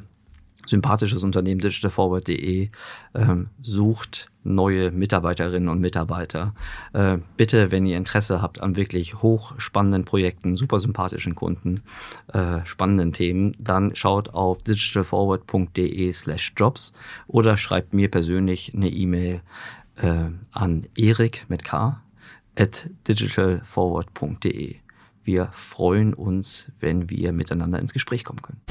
[0.66, 2.70] sympathisches Unternehmen digitalforward.de
[3.14, 6.54] äh, sucht neue Mitarbeiterinnen und Mitarbeiter.
[6.94, 11.82] Äh, bitte, wenn ihr Interesse habt an wirklich hochspannenden Projekten, super sympathischen Kunden,
[12.32, 16.94] äh, spannenden Themen, dann schaut auf digitalforward.de slash jobs
[17.28, 19.42] oder schreibt mir persönlich eine E-Mail
[19.98, 22.02] äh, an erik mit K
[22.58, 24.76] at digitalforward.de.
[25.24, 28.62] Wir freuen uns, wenn wir miteinander ins Gespräch kommen können.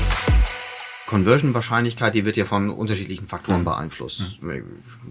[1.06, 3.64] Conversion-Wahrscheinlichkeit, die wird ja von unterschiedlichen Faktoren mhm.
[3.64, 4.40] beeinflusst.
[4.40, 4.48] Mhm.
[4.48, 4.62] Wenn ich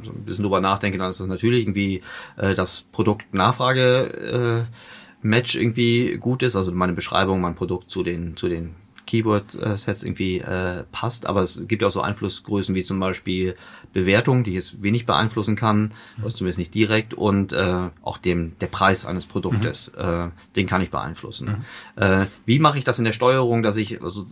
[0.05, 2.01] so ein bisschen drüber nachdenke, dann ist das natürlich irgendwie
[2.37, 8.47] äh, das Produkt-Nachfrage-Match äh, irgendwie gut ist, also meine Beschreibung, mein Produkt zu den, zu
[8.49, 13.55] den Keyword-Sets irgendwie äh, passt, aber es gibt auch so Einflussgrößen wie zum Beispiel
[13.93, 16.23] Bewertung, die ich jetzt wenig beeinflussen kann, mhm.
[16.23, 20.03] also zumindest nicht direkt, und äh, auch dem der Preis eines Produktes, mhm.
[20.03, 21.63] äh, den kann ich beeinflussen.
[21.95, 22.01] Mhm.
[22.01, 24.25] Äh, wie mache ich das in der Steuerung, dass ich also,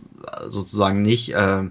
[0.48, 1.64] sozusagen nicht äh,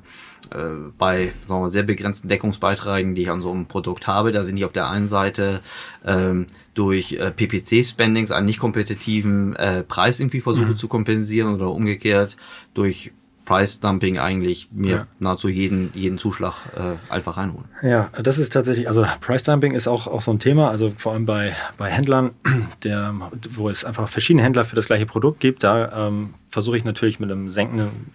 [0.52, 4.44] äh, bei sagen wir, sehr begrenzten Deckungsbeiträgen, die ich an so einem Produkt habe, da
[4.44, 5.62] sind die auf der einen Seite
[6.06, 10.78] ähm, durch äh, PPC-Spendings einen nicht kompetitiven äh, Preis irgendwie versuche mhm.
[10.78, 12.38] zu kompensieren oder umgekehrt
[12.74, 13.12] durch
[13.46, 15.08] Price Dumping eigentlich mir ja.
[15.20, 17.66] nahezu jeden, jeden Zuschlag äh, einfach reinholen.
[17.82, 21.14] Ja, das ist tatsächlich, also Price Dumping ist auch, auch so ein Thema, also vor
[21.14, 22.32] allem bei, bei Händlern,
[22.84, 23.14] der,
[23.52, 27.20] wo es einfach verschiedene Händler für das gleiche Produkt gibt, da ähm, versuche ich natürlich
[27.20, 28.12] mit einem sinkenden,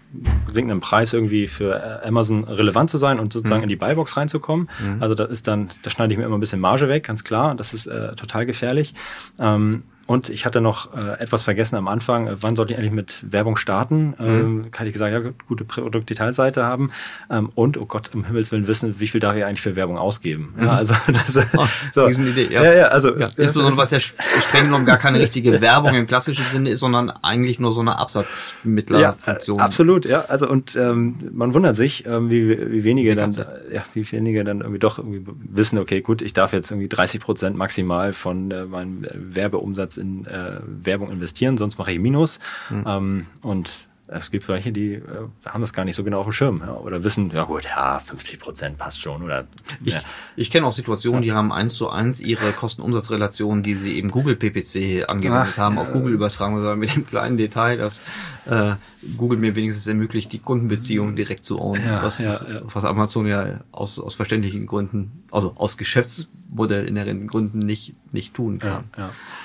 [0.51, 3.63] sinkenden Preis irgendwie für äh, Amazon relevant zu sein und sozusagen mhm.
[3.63, 4.69] in die Buybox reinzukommen.
[4.79, 5.01] Mhm.
[5.01, 7.55] Also da ist dann, da schneide ich mir immer ein bisschen Marge weg, ganz klar,
[7.55, 8.93] das ist äh, total gefährlich.
[9.39, 12.29] Ähm, und ich hatte noch äh, etwas vergessen am Anfang.
[12.41, 14.15] Wann sollte ich eigentlich mit Werbung starten?
[14.17, 14.25] Mhm.
[14.25, 16.91] Ähm, hatte ich gesagt, ja, gute Produktdetailseite haben.
[17.29, 19.97] Ähm, und, oh Gott, im Himmels Willen wissen, wie viel darf ich eigentlich für Werbung
[19.97, 20.53] ausgeben?
[20.55, 20.63] Mhm.
[20.63, 22.07] Ja, also das, oh, so.
[22.07, 22.63] Idee, ja.
[22.63, 23.27] ja, ja, also, ja.
[23.35, 27.59] Insbesondere, was ja streng genommen gar keine richtige Werbung im klassischen Sinne ist, sondern eigentlich
[27.59, 29.57] nur so eine Absatzmittlerfunktion.
[29.57, 30.21] Ja, äh, absolut, ja.
[30.21, 34.61] Also, und ähm, man wundert sich, ähm, wie, wie wenige dann, ja, wie wenige dann
[34.61, 38.63] irgendwie doch irgendwie wissen, okay, gut, ich darf jetzt irgendwie 30 Prozent maximal von äh,
[38.63, 42.39] meinem Werbeumsatz in äh, Werbung investieren, sonst mache ich Minus.
[42.69, 42.83] Mhm.
[42.87, 45.01] Ähm, und es gibt welche, die äh,
[45.45, 47.99] haben das gar nicht so genau auf dem Schirm ja, oder wissen, ja gut, ja,
[47.99, 49.21] 50 Prozent passt schon.
[49.21, 49.45] Oder,
[49.83, 50.01] ich, ja.
[50.37, 54.37] ich kenne auch Situationen, die haben eins zu eins ihre Kosten-Umsatz-Relation, die sie eben Google
[54.37, 58.01] PPC angewendet Ach, haben, auf Google übertragen, sondern mit dem kleinen Detail, dass
[58.45, 58.75] äh,
[59.17, 63.61] Google mir wenigstens ermöglicht, die Kundenbeziehungen direkt zu ownen, ja, was, was, was, Amazon ja
[63.71, 68.85] aus, aus verständlichen Gründen, also aus geschäftsmodellinhärenten Gründen nicht, nicht tun kann.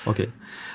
[0.05, 0.29] Okay.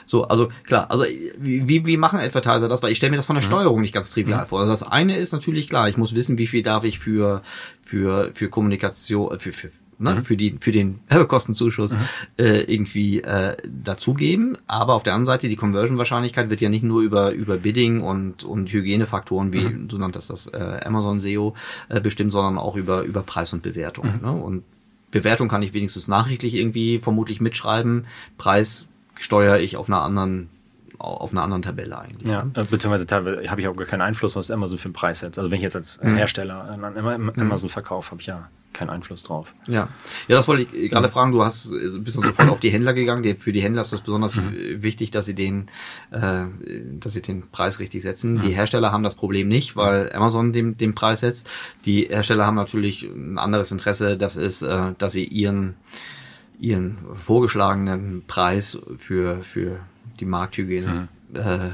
[0.09, 1.05] So, also klar, also
[1.38, 2.83] wie, wie machen Advertiser das?
[2.83, 3.49] Weil ich stelle mir das von der mhm.
[3.49, 4.49] Steuerung nicht ganz trivial mhm.
[4.49, 4.61] vor.
[4.61, 7.42] Also das eine ist natürlich klar, ich muss wissen, wie viel darf ich für,
[7.83, 10.25] für, für Kommunikation, äh, für, für Ne, mhm.
[10.25, 11.99] für, die, für den Werbekostenzuschuss mhm.
[12.37, 14.57] äh, irgendwie äh, dazugeben.
[14.68, 18.44] Aber auf der anderen Seite, die Conversion-Wahrscheinlichkeit wird ja nicht nur über, über Bidding und,
[18.44, 19.88] und Hygienefaktoren, wie mhm.
[19.88, 21.57] du nanntest das äh, Amazon SEO,
[21.88, 24.07] äh, bestimmt, sondern auch über, über Preis und Bewertung.
[24.07, 24.21] Mhm.
[24.23, 24.33] Ne?
[24.33, 24.62] Und
[25.11, 28.07] Bewertung kann ich wenigstens nachrichtlich irgendwie vermutlich mitschreiben.
[28.37, 28.87] Preis
[29.18, 30.48] steuere ich auf einer anderen
[30.98, 32.28] auf einer anderen Tabelle eigentlich.
[32.28, 35.20] Ja, äh, beziehungsweise teilweise habe ich auch gar keinen Einfluss, was Amazon für einen Preis
[35.20, 35.38] setzt.
[35.38, 36.16] Also wenn ich jetzt als mhm.
[36.16, 37.33] Hersteller an mhm.
[37.37, 39.54] Amazon verkaufe, habe ich ja keinen Einfluss drauf.
[39.66, 39.88] Ja,
[40.28, 41.12] ja, das wollte ich gerade mhm.
[41.12, 41.33] fragen.
[41.33, 43.37] Du hast ein bisschen sofort auf die Händler gegangen.
[43.37, 44.83] Für die Händler ist das besonders mhm.
[44.83, 45.66] wichtig, dass sie den,
[46.11, 46.44] äh,
[47.00, 48.35] dass sie den Preis richtig setzen.
[48.35, 48.40] Mhm.
[48.42, 51.48] Die Hersteller haben das Problem nicht, weil Amazon den, den Preis setzt.
[51.85, 54.16] Die Hersteller haben natürlich ein anderes Interesse.
[54.16, 55.74] Das ist, äh, dass sie ihren
[56.59, 59.81] ihren vorgeschlagenen Preis für, für
[60.21, 61.09] die Markthygiene mhm.
[61.34, 61.70] Äh,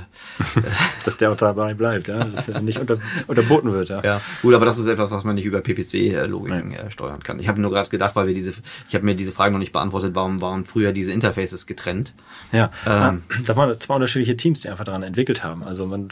[1.04, 3.88] dass der dabei bleibt, ja, dass er nicht unter, unterboten wird.
[3.88, 4.02] Ja.
[4.02, 7.38] ja, gut, aber das ist etwas, was man nicht über PPC-Logiken äh, steuern kann.
[7.38, 8.54] Ich habe nur gerade gedacht, weil wir diese,
[8.88, 12.14] ich habe mir diese Frage noch nicht beantwortet, warum waren früher diese Interfaces getrennt?
[12.52, 15.62] Ja, ähm, da waren zwei unterschiedliche Teams, die einfach daran entwickelt haben.
[15.62, 16.08] Also man,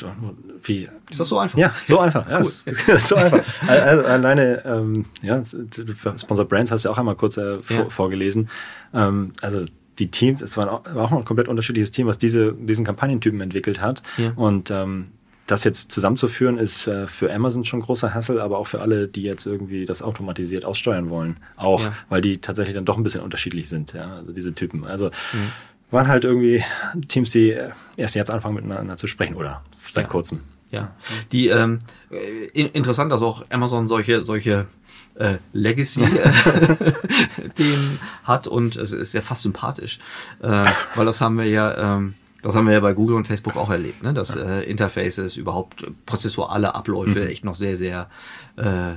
[0.62, 1.58] wie ist das so einfach?
[1.58, 2.28] Ja, so einfach.
[2.30, 2.98] Ja, cool.
[2.98, 3.42] so einfach.
[3.66, 7.90] Also alleine, ähm, ja, Sponsor Brands hast du auch einmal kurz äh, vor, ja.
[7.90, 8.48] vorgelesen.
[8.94, 9.64] Ähm, also
[10.02, 13.80] die Teams, es war auch, auch ein komplett unterschiedliches Team, was diese, diesen Kampagnentypen entwickelt
[13.80, 14.02] hat.
[14.18, 14.32] Ja.
[14.34, 15.08] Und ähm,
[15.46, 19.22] das jetzt zusammenzuführen, ist äh, für Amazon schon großer Hassel, aber auch für alle, die
[19.22, 21.36] jetzt irgendwie das automatisiert aussteuern wollen.
[21.56, 21.92] Auch, ja.
[22.08, 24.84] weil die tatsächlich dann doch ein bisschen unterschiedlich sind, ja, also diese Typen.
[24.84, 25.52] Also mhm.
[25.90, 26.64] waren halt irgendwie
[27.08, 27.56] Teams, die
[27.96, 30.10] erst jetzt anfangen miteinander zu sprechen oder seit ja.
[30.10, 30.40] kurzem.
[30.70, 30.94] Ja.
[31.32, 34.66] Die ähm, äh, in, interessant, dass auch Amazon solche solche
[35.16, 39.98] äh, Legacy-Themen hat und es ist ja fast sympathisch,
[40.42, 43.56] äh, weil das haben wir ja, ähm, das haben wir ja bei Google und Facebook
[43.56, 44.12] auch erlebt, ne?
[44.14, 47.26] dass äh, Interfaces überhaupt prozessuale Abläufe Mhm.
[47.28, 48.08] echt noch sehr sehr
[48.56, 48.94] äh,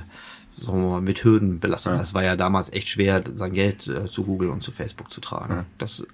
[0.58, 1.92] sagen wir mal, mit Hürden belastet.
[1.94, 2.00] Ja.
[2.00, 5.20] Es war ja damals echt schwer, sein Geld äh, zu Google und zu Facebook zu
[5.20, 5.54] tragen.
[5.54, 5.64] Ja.
[5.76, 6.06] Das,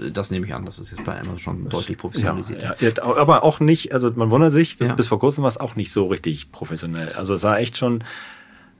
[0.00, 2.62] äh, das nehme ich an, das ist jetzt bei Amazon schon deutlich professionalisiert.
[2.62, 4.94] Ja, ja, aber auch nicht, also man wundert sich, Ja.
[4.94, 7.12] bis vor kurzem war es auch nicht so richtig professionell.
[7.12, 8.02] Also es sah echt schon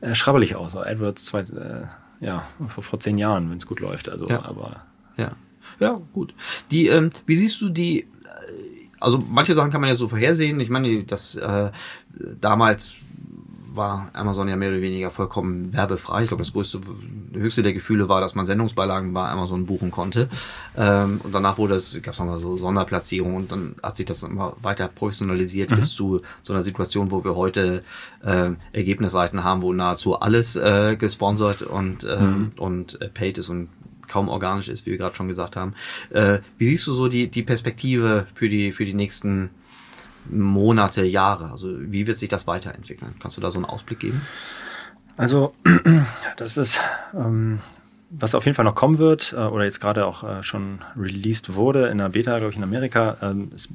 [0.00, 0.76] äh, schrabbelig aus.
[0.76, 1.84] AdWords zwei, äh,
[2.20, 4.08] ja, vor, vor zehn Jahren, wenn es gut läuft.
[4.08, 4.44] Also, Ja.
[4.44, 4.82] aber
[5.16, 5.32] Ja,
[5.78, 6.34] ja, gut.
[6.70, 8.00] Die, ähm, wie siehst du die?
[8.02, 8.06] äh,
[8.98, 10.60] Also manche Sachen kann man ja so vorhersehen.
[10.60, 11.70] Ich meine, das äh,
[12.40, 12.94] damals
[13.80, 16.22] war Amazon ja mehr oder weniger vollkommen werbefrei.
[16.22, 16.80] Ich glaube, das größte,
[17.32, 20.28] höchste der Gefühle war, dass man Sendungsbeilagen bei Amazon buchen konnte.
[20.76, 24.22] Ähm, und danach wurde es, gab es nochmal so Sonderplatzierungen und dann hat sich das
[24.22, 27.82] immer weiter professionalisiert bis zu so einer Situation, wo wir heute
[28.22, 33.70] äh, Ergebnisseiten haben, wo nahezu alles äh, gesponsert und, ähm, und äh, paid ist und
[34.08, 35.74] kaum organisch ist, wie wir gerade schon gesagt haben.
[36.10, 39.50] Äh, wie siehst du so die, die Perspektive für die, für die nächsten
[40.28, 41.50] Monate, Jahre?
[41.50, 43.14] Also wie wird sich das weiterentwickeln?
[43.20, 44.22] Kannst du da so einen Ausblick geben?
[45.16, 45.54] Also,
[46.36, 46.80] das ist,
[47.14, 47.60] ähm,
[48.10, 51.54] was auf jeden Fall noch kommen wird, äh, oder jetzt gerade auch äh, schon released
[51.54, 53.68] wurde in der Beta, glaube ich, in Amerika, ähm, ist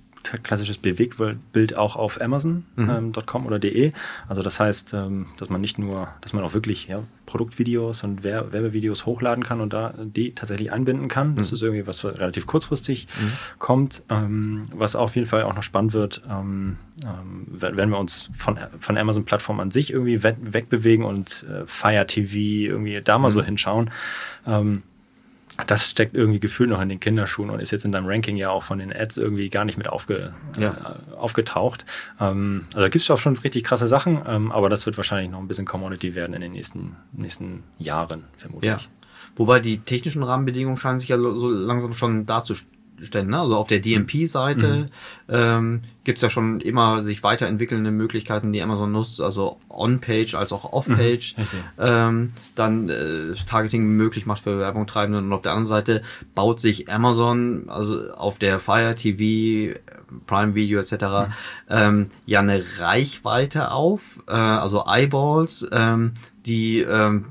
[0.44, 3.92] klassisches Bewegtbild auch auf Amazon.com ähm, .com oder de.
[4.28, 8.24] Also das heißt, ähm, dass man nicht nur, dass man auch wirklich ja, Produktvideos und
[8.24, 11.36] Wer Werbevideos hochladen kann und da die tatsächlich einbinden kann.
[11.36, 13.08] Das ist irgendwie was relativ kurzfristig
[13.60, 14.04] kommt.
[14.10, 18.60] Ähm, was auf jeden Fall auch noch spannend wird, ähm, ähm, wenn wir uns von,
[18.80, 22.36] von Amazon-Plattform an sich irgendwie we wegbewegen und äh, Fire TV
[22.72, 23.92] irgendwie da mal so hinschauen.
[24.46, 24.84] Ähm,
[25.68, 28.50] das steckt irgendwie gefühlt noch in den Kinderschuhen und ist jetzt in deinem Ranking ja
[28.50, 30.98] auch von den Ads irgendwie gar nicht mit aufge, Ja.
[31.12, 31.86] äh, aufgetaucht.
[32.20, 35.32] Ähm, also da gibt es auch schon richtig krasse Sachen, ähm, aber das wird wahrscheinlich
[35.32, 38.70] noch ein bisschen Commodity werden in den nächsten, nächsten Jahren, vermutlich.
[38.70, 38.78] Ja.
[39.38, 42.72] Wobei die technischen Rahmenbedingungen scheinen sich ja so langsam schon darzustellen.
[42.98, 43.40] Ne?
[43.40, 44.90] Also auf der DMP-Seite
[45.30, 50.54] ähm, gibt es ja schon immer sich weiterentwickelnde Möglichkeiten, die Amazon nutzt, also On-Page als
[50.54, 51.36] auch Off-Page.
[51.38, 51.60] richtig.
[51.80, 56.02] ähm, dann äh, Targeting möglich macht für Werbung treibende und auf der anderen Seite
[56.34, 59.78] baut sich Amazon, also auf der Fire TV,
[60.28, 61.34] Prime Video etc.
[61.70, 66.14] Ähm, ja eine Reichweite auf, äh, also Eyeballs, ähm,
[66.46, 67.26] die ähm,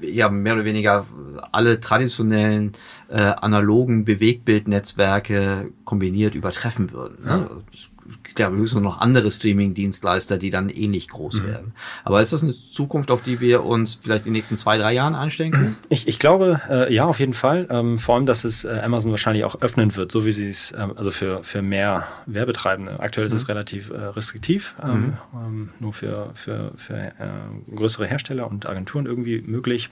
[0.00, 1.06] ja mehr oder weniger
[1.52, 2.72] alle traditionellen
[3.08, 7.24] äh, analogen Bewegtbildnetzwerke kombiniert übertreffen würden.
[7.24, 7.50] Ne?
[7.72, 7.90] Ich
[8.38, 11.74] glaube, höchstens noch andere Streaming-Dienstleister, die dann ähnlich groß werden.
[12.04, 14.94] Aber ist das eine Zukunft, auf die wir uns vielleicht in den nächsten zwei, drei
[14.94, 15.76] Jahren einstellen können?
[15.90, 17.66] Ich, ich glaube, äh, ja, auf jeden Fall.
[17.70, 20.72] Ähm, vor allem, dass es äh, Amazon wahrscheinlich auch öffnen wird, so wie sie es,
[20.76, 23.00] ähm, also für, für mehr Werbetreibende.
[23.00, 28.50] Aktuell ist es relativ äh, restriktiv, ähm, ähm, nur für, für, für äh, größere Hersteller
[28.50, 29.90] und Agenturen irgendwie möglich.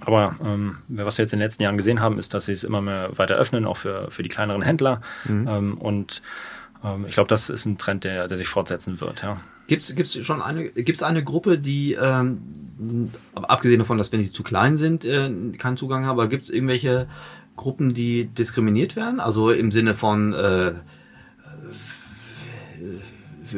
[0.00, 2.64] Aber ähm, was wir jetzt in den letzten Jahren gesehen haben, ist, dass sie es
[2.64, 5.00] immer mehr weiter öffnen, auch für, für die kleineren Händler.
[5.28, 6.22] Ähm, und
[7.06, 9.22] ich glaube, das ist ein Trend, der, der sich fortsetzen wird.
[9.22, 9.40] Ja.
[9.66, 14.42] Gibt es schon eine, gibt's eine Gruppe, die, ähm, abgesehen davon, dass wenn sie zu
[14.42, 17.06] klein sind, äh, keinen Zugang haben, aber gibt es irgendwelche
[17.56, 19.20] Gruppen, die diskriminiert werden?
[19.20, 20.74] Also im Sinne von, äh, äh,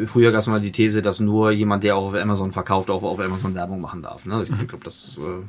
[0.06, 3.04] früher gab es mal die These, dass nur jemand, der auch auf Amazon verkauft, auch
[3.04, 4.26] auf Amazon Werbung machen darf.
[4.26, 4.42] Ne?
[4.42, 5.44] Ich glaube, das äh,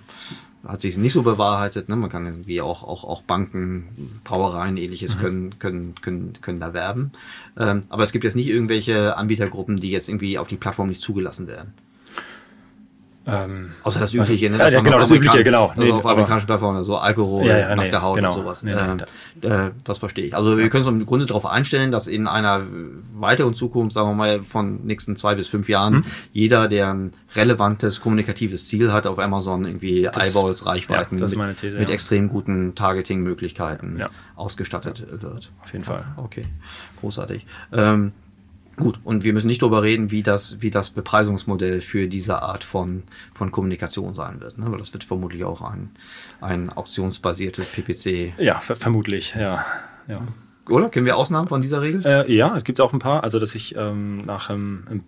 [0.65, 1.89] hat sich nicht so bewahrheitet.
[1.89, 1.95] Ne?
[1.95, 7.12] Man kann irgendwie auch, auch, auch Banken, Brauereien, ähnliches können, können, können, können da werben.
[7.58, 11.02] Ähm, aber es gibt jetzt nicht irgendwelche Anbietergruppen, die jetzt irgendwie auf die Plattform nicht
[11.02, 11.74] zugelassen werden.
[13.28, 14.58] Ähm, Außer das Übliche, ne?
[14.58, 15.68] Ja, dass ja, genau, das Übliche, genau.
[15.68, 18.34] Also Nee, auf amerikanischen Plattformen, so Alkohol, Ja, ja, nackte nee, Haut genau.
[18.34, 18.64] und sowas.
[18.64, 19.02] Nee, ähm,
[19.42, 20.36] äh, das verstehe ich.
[20.36, 22.64] Also wir können uns im Grunde darauf einstellen, dass in einer
[23.14, 26.04] weiteren Zukunft, sagen wir mal von nächsten zwei bis fünf Jahren, Hm?
[26.34, 31.58] jeder, der ein relevantes kommunikatives Ziel hat, auf Amazon irgendwie Eyeballs, Reichweiten ja, das mit,
[31.58, 34.02] These, mit extrem guten Targeting-Möglichkeiten
[34.36, 35.52] ausgestattet wird.
[35.62, 36.06] auf jeden Fall.
[36.18, 36.46] Okay,
[37.00, 37.46] großartig.
[37.72, 38.14] Ähm,
[38.78, 42.64] gut, und wir müssen nicht darüber reden, wie das, wie das Bepreisungsmodell für diese Art
[42.64, 43.04] von,
[43.34, 44.58] von Kommunikation sein wird.
[44.58, 44.72] Ne?
[44.72, 45.92] Weil das wird vermutlich auch ein,
[46.40, 48.40] ein auktionsbasiertes PPC.
[48.40, 49.66] Ja, ver vermutlich, ja.
[50.08, 50.22] ja.
[50.70, 50.90] Oder?
[50.90, 52.06] Kennen wir Ausnahmen von dieser Regel?
[52.06, 55.04] Äh, ja, es gibt auch ein paar, also dass ich ähm, nach ähm,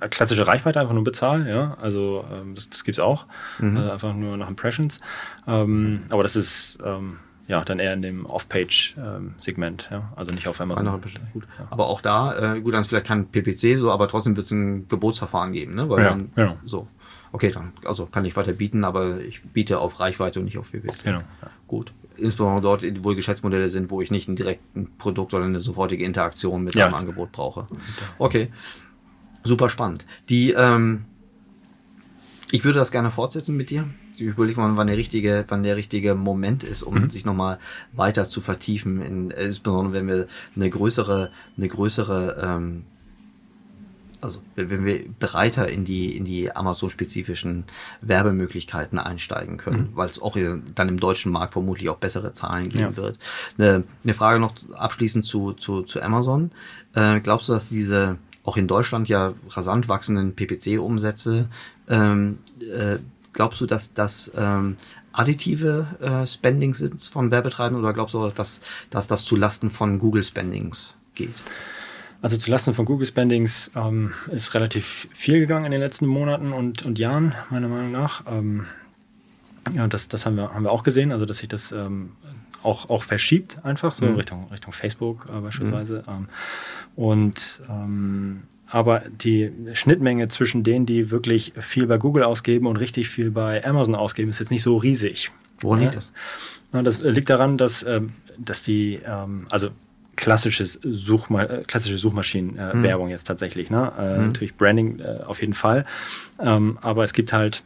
[0.00, 3.26] äh, klassische Reichweite einfach nur bezahle, ja, also ähm, das, das gibt's auch,
[3.58, 3.76] Mhm.
[3.76, 5.00] äh, einfach nur nach Impressions,
[5.46, 10.60] ähm, aber das ist ähm, ja dann eher in dem Off-Page-Segment, ja, also nicht auf
[10.60, 10.86] Amazon.
[10.88, 11.10] Andere.
[11.32, 11.44] Gut.
[11.70, 14.50] Aber auch da, äh, gut, dann ist vielleicht kein PPC so, aber trotzdem wird es
[14.50, 15.88] ein Gebotsverfahren geben, ne?
[15.88, 16.56] Weil Ja, man, genau.
[16.64, 16.88] So.
[17.32, 20.70] Okay, dann, also kann ich weiter bieten, aber ich biete auf Reichweite und nicht auf
[20.70, 21.02] PPC.
[21.04, 21.50] Genau, ja.
[21.66, 21.92] Gut.
[22.16, 26.62] Insbesondere dort, wo Geschäftsmodelle sind, wo ich nicht ein direkten Produkt oder eine sofortige Interaktion
[26.62, 26.86] mit Ja.
[26.86, 27.66] einem Angebot brauche.
[28.18, 28.52] Okay.
[29.42, 30.06] Super spannend.
[30.28, 31.06] Die, ähm,
[32.54, 33.88] ich würde das gerne fortsetzen mit dir.
[34.14, 37.10] Ich überlege mal, wann der richtige, wann der richtige Moment ist, um mhm.
[37.10, 37.58] sich nochmal
[37.92, 39.02] weiter zu vertiefen.
[39.02, 42.84] In, insbesondere wenn wir eine größere, eine größere, ähm,
[44.20, 47.64] also wenn wir breiter in die, in die Amazon-spezifischen
[48.02, 49.96] Werbemöglichkeiten einsteigen können, mhm.
[49.96, 50.36] weil es auch
[50.76, 52.96] dann im deutschen Markt vermutlich auch bessere Zahlen geben ja.
[52.96, 53.18] wird.
[53.58, 56.52] Eine, eine, Frage noch abschließend zu, zu, zu Amazon.
[56.94, 61.48] Äh, glaubst du, dass diese auch in Deutschland ja rasant wachsenden PPC-Umsätze
[61.88, 62.98] ähm, äh,
[63.32, 64.76] glaubst du, dass das ähm,
[65.12, 68.60] additive äh, Spendings sind von Werbetreibenden oder glaubst du, dass,
[68.90, 71.34] dass das zu Lasten von Google Spendings geht?
[72.22, 76.52] Also zu Lasten von Google Spendings ähm, ist relativ viel gegangen in den letzten Monaten
[76.52, 78.24] und, und Jahren, meiner Meinung nach.
[78.26, 78.66] Ähm,
[79.74, 82.12] ja, das, das haben, wir, haben wir auch gesehen, also dass sich das ähm,
[82.62, 84.16] auch, auch verschiebt einfach, so mhm.
[84.16, 86.02] Richtung, Richtung Facebook äh, beispielsweise.
[86.06, 86.28] Mhm.
[86.96, 93.08] und ähm, aber die Schnittmenge zwischen denen, die wirklich viel bei Google ausgeben und richtig
[93.08, 95.30] viel bei Amazon ausgeben, ist jetzt nicht so riesig.
[95.60, 96.12] Woran liegt das?
[96.72, 99.70] Das liegt daran, dass, ähm, dass die, ähm, also
[100.16, 103.12] klassisches Suchma äh, klassische Suchmaschinenwerbung mhm.
[103.12, 103.70] jetzt tatsächlich.
[103.70, 103.92] Ne?
[103.98, 104.26] Äh, mhm.
[104.26, 105.84] Natürlich Branding äh, auf jeden Fall.
[106.40, 107.62] Ähm, aber es gibt halt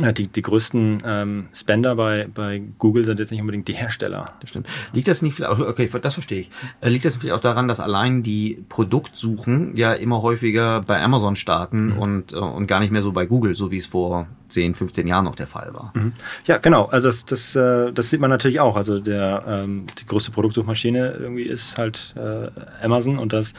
[0.00, 4.26] die, die größten ähm, Spender bei, bei Google sind jetzt nicht unbedingt die Hersteller.
[4.40, 4.66] Das stimmt.
[4.92, 6.50] Liegt das nicht vielleicht, okay, das verstehe ich.
[6.80, 11.36] Äh, liegt das vielleicht auch daran, dass allein die Produktsuchen ja immer häufiger bei Amazon
[11.36, 11.98] starten mhm.
[11.98, 15.06] und, äh, und gar nicht mehr so bei Google, so wie es vor 10, 15
[15.06, 15.92] Jahren noch der Fall war?
[15.94, 16.12] Mhm.
[16.46, 16.86] Ja, genau.
[16.86, 18.76] Also das, das, äh, das sieht man natürlich auch.
[18.76, 22.50] Also der, ähm, die größte Produktsuchmaschine irgendwie ist halt äh,
[22.84, 23.54] Amazon und das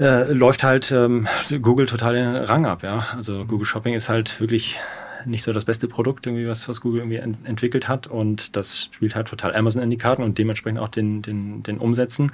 [0.00, 1.28] äh, läuft halt ähm,
[1.62, 3.06] Google total den Rang ab, ja.
[3.14, 4.80] Also Google Shopping ist halt wirklich
[5.24, 8.06] nicht so das beste Produkt, irgendwie, was, was Google irgendwie ent entwickelt hat.
[8.06, 11.78] Und das spielt halt total Amazon in die Karten und dementsprechend auch den, den, den
[11.78, 12.32] Umsätzen.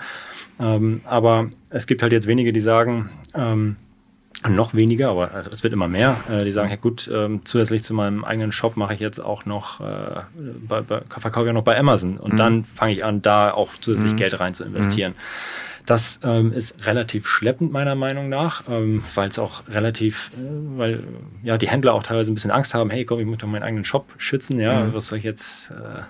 [0.61, 3.77] Ähm, aber es gibt halt jetzt wenige, die sagen, ähm,
[4.49, 7.95] noch weniger, aber es wird immer mehr, äh, die sagen, ja gut, ähm, zusätzlich zu
[7.95, 10.21] meinem eigenen Shop mache ich jetzt auch noch, äh,
[10.69, 12.37] bei, bei, verkaufe ich auch noch bei Amazon und mhm.
[12.37, 14.17] dann fange ich an, da auch zusätzlich mhm.
[14.17, 15.13] Geld rein zu investieren.
[15.13, 15.17] Mhm.
[15.87, 21.05] Das ähm, ist relativ schleppend meiner Meinung nach, ähm, weil es auch relativ, äh, weil
[21.45, 23.63] ja die Händler auch teilweise ein bisschen Angst haben, hey komm, ich muss doch meinen
[23.63, 24.95] eigenen Shop schützen, ja, mhm.
[24.95, 26.03] was soll ich jetzt, äh,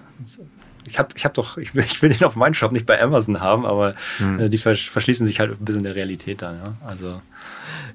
[0.89, 3.01] ich habe ich hab doch, ich will, ich will den auf meinen Shop nicht bei
[3.01, 4.41] Amazon haben, aber mhm.
[4.41, 7.21] äh, die verschließen sich halt ein bisschen der Realität dann, ja, also.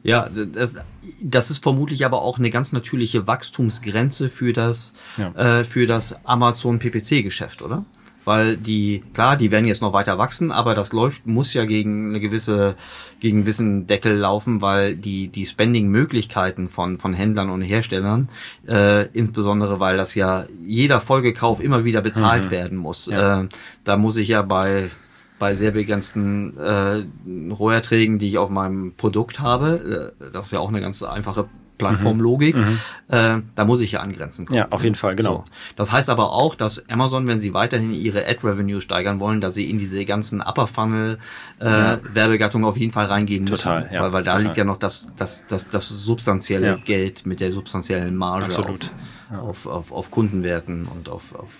[0.03, 0.73] Ja, das,
[1.21, 5.59] das, ist vermutlich aber auch eine ganz natürliche Wachstumsgrenze für das, ja.
[5.59, 7.85] äh, für das Amazon PPC-Geschäft, oder?
[8.31, 12.11] Weil die, klar, die werden jetzt noch weiter wachsen, aber das läuft, muss ja gegen
[12.11, 12.75] eine gewisse,
[13.19, 18.29] gegen einen gewissen Deckel laufen, weil die, die Spending-Möglichkeiten von, von Händlern und Herstellern,
[18.65, 22.51] äh, insbesondere weil das ja jeder Folgekauf immer wieder bezahlt mhm.
[22.51, 23.07] werden muss.
[23.07, 23.41] Ja.
[23.41, 23.49] Äh,
[23.83, 24.89] da muss ich ja bei,
[25.37, 27.03] bei sehr begrenzten äh,
[27.51, 31.49] Roherträgen, die ich auf meinem Produkt habe, äh, das ist ja auch eine ganz einfache
[31.81, 32.79] Plattformlogik, mhm.
[33.09, 34.45] äh, da muss ich ja angrenzen.
[34.45, 34.59] Können.
[34.59, 35.37] Ja, auf jeden Fall, genau.
[35.37, 35.43] So.
[35.75, 39.69] Das heißt aber auch, dass Amazon, wenn sie weiterhin ihre Ad-Revenue steigern wollen, dass sie
[39.69, 41.17] in diese ganzen Upper Funnel
[41.59, 41.99] äh, ja.
[42.13, 43.93] Werbegattungen auf jeden Fall reingehen total, müssen.
[43.93, 44.45] Ja, weil, weil da total.
[44.45, 46.75] liegt ja noch das, das, das, das substanzielle ja.
[46.75, 48.85] Geld mit der substanziellen Marge Absolut.
[48.85, 48.91] Auf,
[49.31, 49.39] ja.
[49.39, 51.51] auf, auf, auf Kundenwerten und auf, auf, auf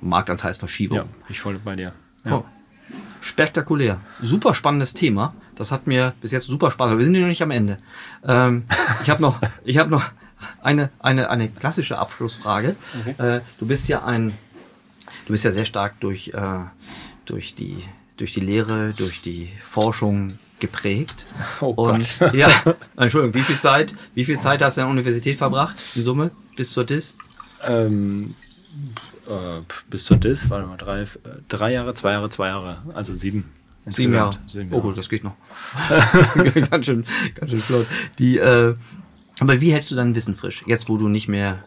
[0.00, 0.98] Marktanteilsverschiebung.
[0.98, 1.92] Ja, ich voll bei dir.
[2.24, 2.38] Ja.
[2.38, 2.44] Oh.
[3.20, 4.00] Spektakulär.
[4.20, 5.34] Super spannendes Thema.
[5.62, 6.90] Das hat mir bis jetzt super Spaß.
[6.90, 7.76] Aber wir sind ja noch nicht am Ende.
[8.26, 8.64] Ähm,
[9.04, 10.02] ich habe noch, ich habe noch
[10.60, 12.74] eine, eine, eine klassische Abschlussfrage.
[13.00, 13.36] Okay.
[13.36, 14.36] Äh, du bist ja ein,
[15.26, 16.64] du bist ja sehr stark durch, äh,
[17.26, 17.84] durch die,
[18.16, 21.26] durch die Lehre, durch die Forschung geprägt.
[21.60, 22.34] Oh und Gott.
[22.34, 22.50] ja,
[22.96, 26.32] Entschuldigung, wie viel Zeit, wie viel Zeit hast du an der Universität verbracht in Summe
[26.56, 27.14] bis zur DIS?
[27.62, 28.34] Ähm,
[29.28, 31.04] äh, bis zur DIS, warte mal, drei,
[31.48, 33.44] drei Jahre, zwei Jahre, zwei Jahre, also sieben.
[33.86, 34.38] Sieben Jahre.
[34.46, 34.78] sieben Jahre.
[34.78, 35.34] Oh gut, das geht noch.
[36.70, 37.04] ganz schön,
[37.34, 37.86] ganz schön flott.
[38.18, 38.74] Die, äh,
[39.40, 40.62] aber wie hältst du dein Wissen frisch?
[40.66, 41.64] Jetzt, wo du nicht mehr.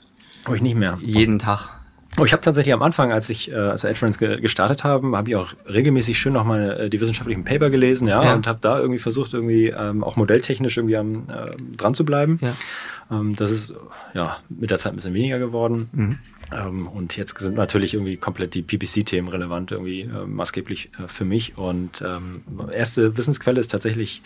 [0.48, 0.98] Oh, ich nicht mehr.
[1.02, 1.70] Jeden Tag.
[2.18, 5.30] Oh, ich habe tatsächlich am Anfang, als ich äh, als AdFriends ge gestartet haben, habe
[5.30, 8.34] ich auch regelmäßig schön noch mal äh, die wissenschaftlichen Paper gelesen, ja, ja.
[8.34, 12.40] und habe da irgendwie versucht, irgendwie ähm, auch modelltechnisch irgendwie am, äh, dran zu bleiben.
[12.42, 12.56] Ja.
[13.12, 13.74] Ähm, das ist
[14.14, 15.90] ja mit der Zeit ein bisschen weniger geworden.
[15.92, 16.20] Mhm.
[16.52, 21.26] Ähm, und jetzt sind natürlich irgendwie komplett die PPC-Themen relevant, irgendwie äh, maßgeblich äh, für
[21.26, 21.58] mich.
[21.58, 24.22] Und ähm, erste Wissensquelle ist tatsächlich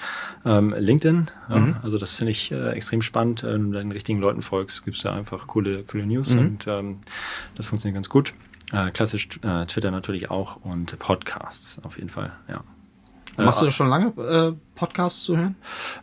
[0.46, 1.30] ähm, LinkedIn.
[1.50, 1.76] Mhm.
[1.82, 3.44] also das finde ich äh, extrem spannend.
[3.44, 6.40] Wenn du den richtigen Leuten folgst, gibst du einfach coole, coole News mhm.
[6.40, 6.98] und ähm,
[7.56, 8.34] das funktioniert ganz gut.
[8.72, 12.64] Äh, klassisch äh, Twitter natürlich auch und Podcasts auf jeden Fall, ja.
[13.38, 15.56] Machst du das schon lange, äh, Podcasts zu hören?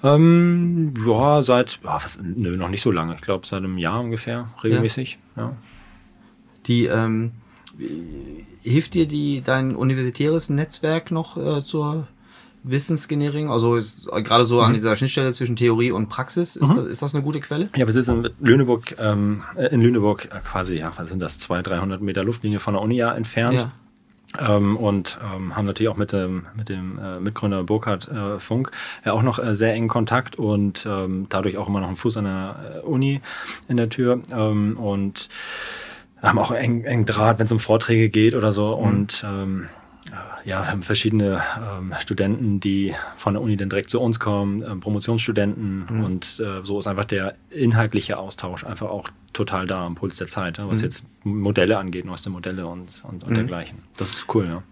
[0.02, 3.14] Ähm, ja, seit, ja, was, nö, noch nicht so lange.
[3.14, 5.18] Ich glaube, seit einem Jahr ungefähr, regelmäßig.
[5.36, 5.42] Ja.
[5.42, 5.56] ja.
[6.66, 7.32] Die, ähm,
[8.62, 12.08] hilft dir die, dein universitäres Netzwerk noch äh, zur
[12.64, 13.50] Wissensgenerierung?
[13.50, 17.02] Also ist, äh, gerade so an dieser Schnittstelle zwischen Theorie und Praxis, ist, das, ist
[17.02, 17.68] das eine gute Quelle?
[17.76, 21.38] Ja, wir sitzen mit Lüneburg, ähm, äh, in Lüneburg äh, quasi, ja, was sind das,
[21.38, 23.62] 200, 300 Meter Luftlinie von der Uni ja entfernt.
[23.62, 23.72] Ja.
[24.38, 28.72] Ähm, und ähm, haben natürlich auch mit dem, mit dem äh, Mitgründer Burkhard äh, Funk
[29.04, 32.16] ja auch noch äh, sehr engen Kontakt und ähm, dadurch auch immer noch einen Fuß
[32.18, 33.20] an der äh, Uni
[33.68, 35.28] in der Tür ähm, und
[36.22, 38.76] haben auch eng, eng Draht, wenn es um Vorträge geht oder so.
[38.76, 38.82] Mhm.
[38.84, 39.68] Und ähm,
[40.44, 41.42] ja, haben verschiedene
[41.78, 46.04] ähm, Studenten, die von der Uni dann direkt zu uns kommen, ähm, Promotionsstudenten Mhm.
[46.04, 50.28] und äh, so ist einfach der inhaltliche Austausch einfach auch total da am Puls der
[50.28, 50.84] Zeit, ja, was Mhm.
[50.84, 53.34] jetzt Modelle angeht, neueste Modelle und, und, und Mhm.
[53.34, 53.78] dergleichen.
[53.96, 54.62] Das ist cool, ja.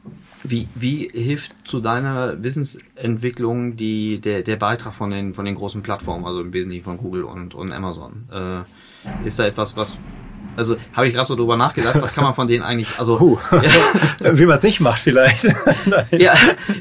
[0.44, 5.82] Wie, wie hilft zu deiner Wissensentwicklung die, der, der Beitrag von den, von den großen
[5.82, 8.28] Plattformen, also im Wesentlichen von Google und, und Amazon?
[8.32, 9.98] Äh, ist da etwas, was.
[10.56, 12.98] Also habe ich gerade so drüber nachgedacht, was kann man von denen eigentlich.
[12.98, 13.38] Also,
[14.20, 15.46] ja, Wie man es nicht macht vielleicht.
[16.12, 16.34] Ja,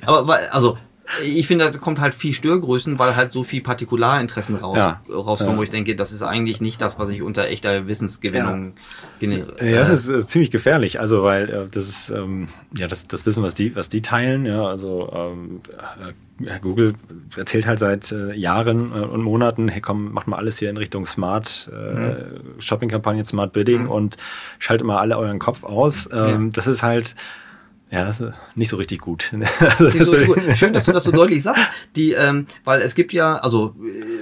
[0.06, 0.78] aber also
[1.24, 5.02] ich finde, da kommt halt viel Störgrößen, weil halt so viel Partikularinteressen raus, Ja.
[5.10, 5.60] rauskommen, Ja.
[5.60, 8.74] wo ich denke, das ist eigentlich nicht das, was ich unter echter Wissensgewinnung
[9.20, 9.54] generiere.
[9.62, 12.48] Ja, das ist äh, ziemlich gefährlich, also weil äh, das ist ähm,
[12.78, 15.62] ja das, das Wissen, was die, was die teilen, ja, also ähm,
[16.46, 16.94] äh, Google
[17.36, 20.78] erzählt halt seit äh, Jahren äh, und Monaten, hey komm, macht mal alles hier in
[20.78, 22.16] Richtung Smart äh,
[22.62, 23.90] Shopping-Kampagnen, Smart Bidding Mhm.
[23.92, 24.18] und
[24.60, 26.10] schaltet mal alle euren Kopf aus.
[26.14, 26.50] Ähm, Ja.
[26.54, 27.16] Das ist halt
[27.94, 29.32] ja, das ist nicht so richtig gut.
[29.60, 30.56] Also so.
[30.56, 31.70] Schön, dass du das so deutlich sagst.
[31.96, 33.76] Die, ähm, weil es gibt ja, also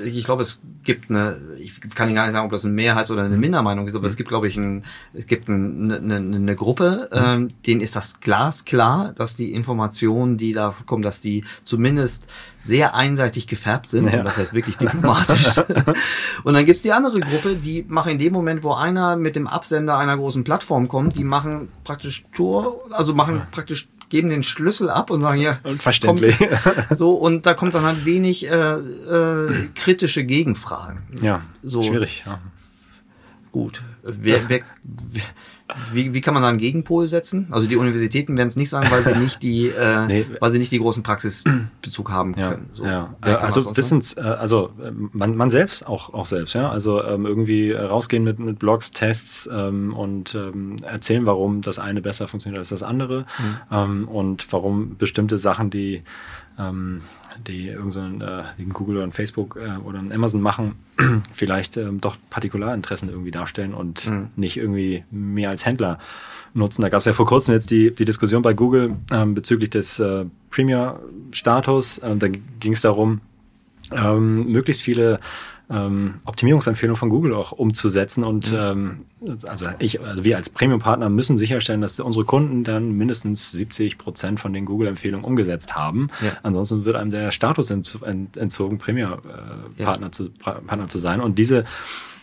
[0.03, 2.73] äh, ich glaube, es gibt eine, ich kann Ihnen gar nicht sagen, ob das eine
[2.73, 6.15] Mehrheits- oder eine Mindermeinung ist, aber es gibt, glaube ich, ein, es gibt ein, eine,
[6.15, 11.21] eine, eine Gruppe, ähm, denen ist das glasklar, dass die Informationen, die da kommen, dass
[11.21, 12.27] die zumindest
[12.63, 14.11] sehr einseitig gefärbt sind.
[14.11, 14.19] Ja.
[14.19, 15.51] Und das heißt wirklich diplomatisch.
[16.43, 19.47] und dann gibt's die andere Gruppe, die machen in dem Moment, wo einer mit dem
[19.47, 24.89] Absender einer großen Plattform kommt, die machen praktisch Tor, also machen praktisch geben den Schlüssel
[24.89, 26.37] ab und sagen, ja, Unverständlich.
[26.37, 30.99] Kommt, so, und da kommt dann halt wenig äh, äh, kritische Gegenfragen.
[31.21, 31.81] ja, So.
[31.81, 32.23] schwierig.
[32.27, 32.39] Ja.
[33.51, 33.81] Gut.
[34.03, 34.61] Wer, wer,
[35.93, 37.47] wie, wie kann man da einen Gegenpol setzen?
[37.51, 40.25] Also die Universitäten werden es nicht sagen, weil sie nicht die, äh, Nee.
[40.39, 42.69] weil sie nicht die großen Praxisbezug haben Ja, können.
[42.73, 42.83] So.
[42.85, 43.15] ja.
[43.21, 44.71] Wer Äh, das also Wissens, äh, also
[45.13, 46.69] man, man selbst auch auch selbst, ja.
[46.69, 52.01] Also ähm, irgendwie rausgehen mit, mit Blogs, Tests ähm, und ähm, erzählen, warum das eine
[52.01, 53.57] besser funktioniert als das andere Mhm.
[53.71, 56.03] ähm, und warum bestimmte Sachen, die
[56.59, 57.01] ähm,
[57.47, 60.75] die irgendein äh, Google oder ein Facebook äh, oder ein Amazon machen,
[61.33, 64.27] vielleicht ähm, doch Partikularinteressen irgendwie darstellen und Mhm.
[64.35, 65.99] nicht irgendwie mehr als Händler
[66.53, 66.81] nutzen.
[66.81, 69.99] Da gab es ja vor kurzem jetzt die, die Diskussion bei Google ähm, bezüglich des
[69.99, 72.01] äh, Premier-Status.
[72.03, 73.21] Ähm, da ging es darum,
[73.91, 75.19] ähm, möglichst viele
[75.71, 78.23] ähm, Optimierungsempfehlungen von Google auch umzusetzen.
[78.23, 78.97] Und ähm,
[79.47, 84.39] also ich, also wir als Premium-Partner müssen sicherstellen, dass unsere Kunden dann mindestens 70 Prozent
[84.39, 86.09] von den Google-Empfehlungen umgesetzt haben.
[86.21, 86.33] Ja.
[86.43, 90.11] Ansonsten wird einem der Status ent, ent, entzogen, Premier-Partner Ja.
[90.11, 91.21] zu, Partner zu sein.
[91.21, 91.63] Und diese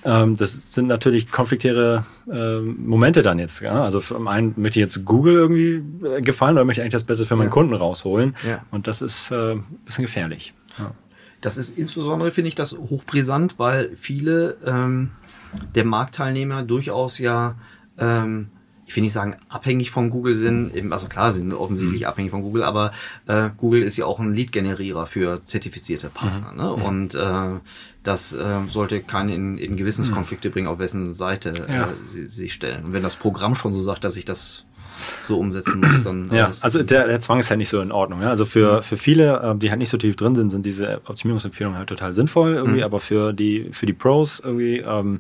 [0.05, 3.61] ähm, das sind natürlich konfliktäre ähm, Momente dann jetzt.
[3.63, 3.83] Ja?
[3.83, 7.03] Also zum einen möchte ich jetzt Google irgendwie äh, gefallen oder möchte ich eigentlich das
[7.05, 7.53] Beste für meinen Ja.
[7.53, 8.37] Kunden rausholen.
[8.47, 8.65] Ja.
[8.71, 10.55] Und das ist äh, ein bisschen gefährlich.
[11.41, 15.11] Das ist insbesondere, finde ich, das hochbrisant, weil viele ähm,
[15.75, 17.55] der Marktteilnehmer durchaus ja,
[17.99, 18.49] ähm,
[18.87, 22.43] ich will nicht sagen, abhängig von Google sind, eben, also klar sind offensichtlich abhängig von
[22.43, 22.93] Google, aber
[23.27, 26.53] äh, Google ist ja auch ein Lead-Generierer für zertifizierte Partner.
[26.55, 26.73] Ne?
[26.73, 27.61] Und äh,
[28.03, 31.91] das äh, sollte keinen in, in Gewissenskonflikte bringen, auf wessen Seite Ja.
[31.91, 32.87] äh, sie sich stellen.
[32.87, 34.65] Und wenn das Programm schon so sagt, dass ich das
[35.27, 38.23] so umsetzen muss, dann Ja, also der, der Zwang ist halt nicht so in Ordnung.
[38.23, 38.31] Ja?
[38.31, 41.79] Also für, für viele, ähm, die halt nicht so tief drin sind, sind diese Optimierungsempfehlungen
[41.79, 42.85] halt total sinnvoll irgendwie, Mhm.
[42.85, 45.19] aber für die, für die Pros irgendwie ähm,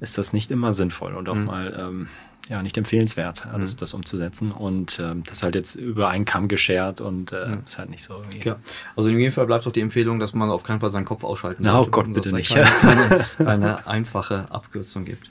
[0.00, 1.44] ist das nicht immer sinnvoll und auch Mhm.
[1.44, 2.08] mal ähm,
[2.48, 4.52] ja, nicht empfehlenswert, alles das umzusetzen.
[4.52, 7.62] Und ähm, das ist halt jetzt über einen Kamm geschert und äh, Mhm.
[7.64, 8.46] ist halt nicht so irgendwie.
[8.48, 8.56] Ja,
[8.94, 11.24] also in jedem Fall bleibt doch die Empfehlung, dass man auf keinen Fall seinen Kopf
[11.24, 12.54] ausschalten Na, sollte oh Gott, bitte nicht.
[12.54, 15.30] Keine, keine, keine einfache Abkürzung gibt.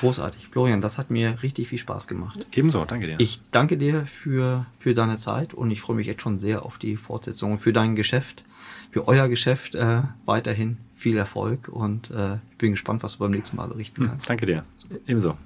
[0.00, 0.48] Großartig.
[0.48, 2.46] Florian, das hat mir richtig viel Spaß gemacht.
[2.52, 3.16] Ebenso, danke dir.
[3.20, 6.78] Ich danke dir für, für deine Zeit und ich freue mich jetzt schon sehr auf
[6.78, 8.44] die Fortsetzung für dein Geschäft,
[8.90, 13.30] für euer Geschäft äh, weiterhin viel Erfolg und äh, ich bin gespannt, was du beim
[13.30, 14.28] nächsten Mal berichten Hm, kannst.
[14.28, 14.64] danke dir.
[15.06, 15.36] Ebenso.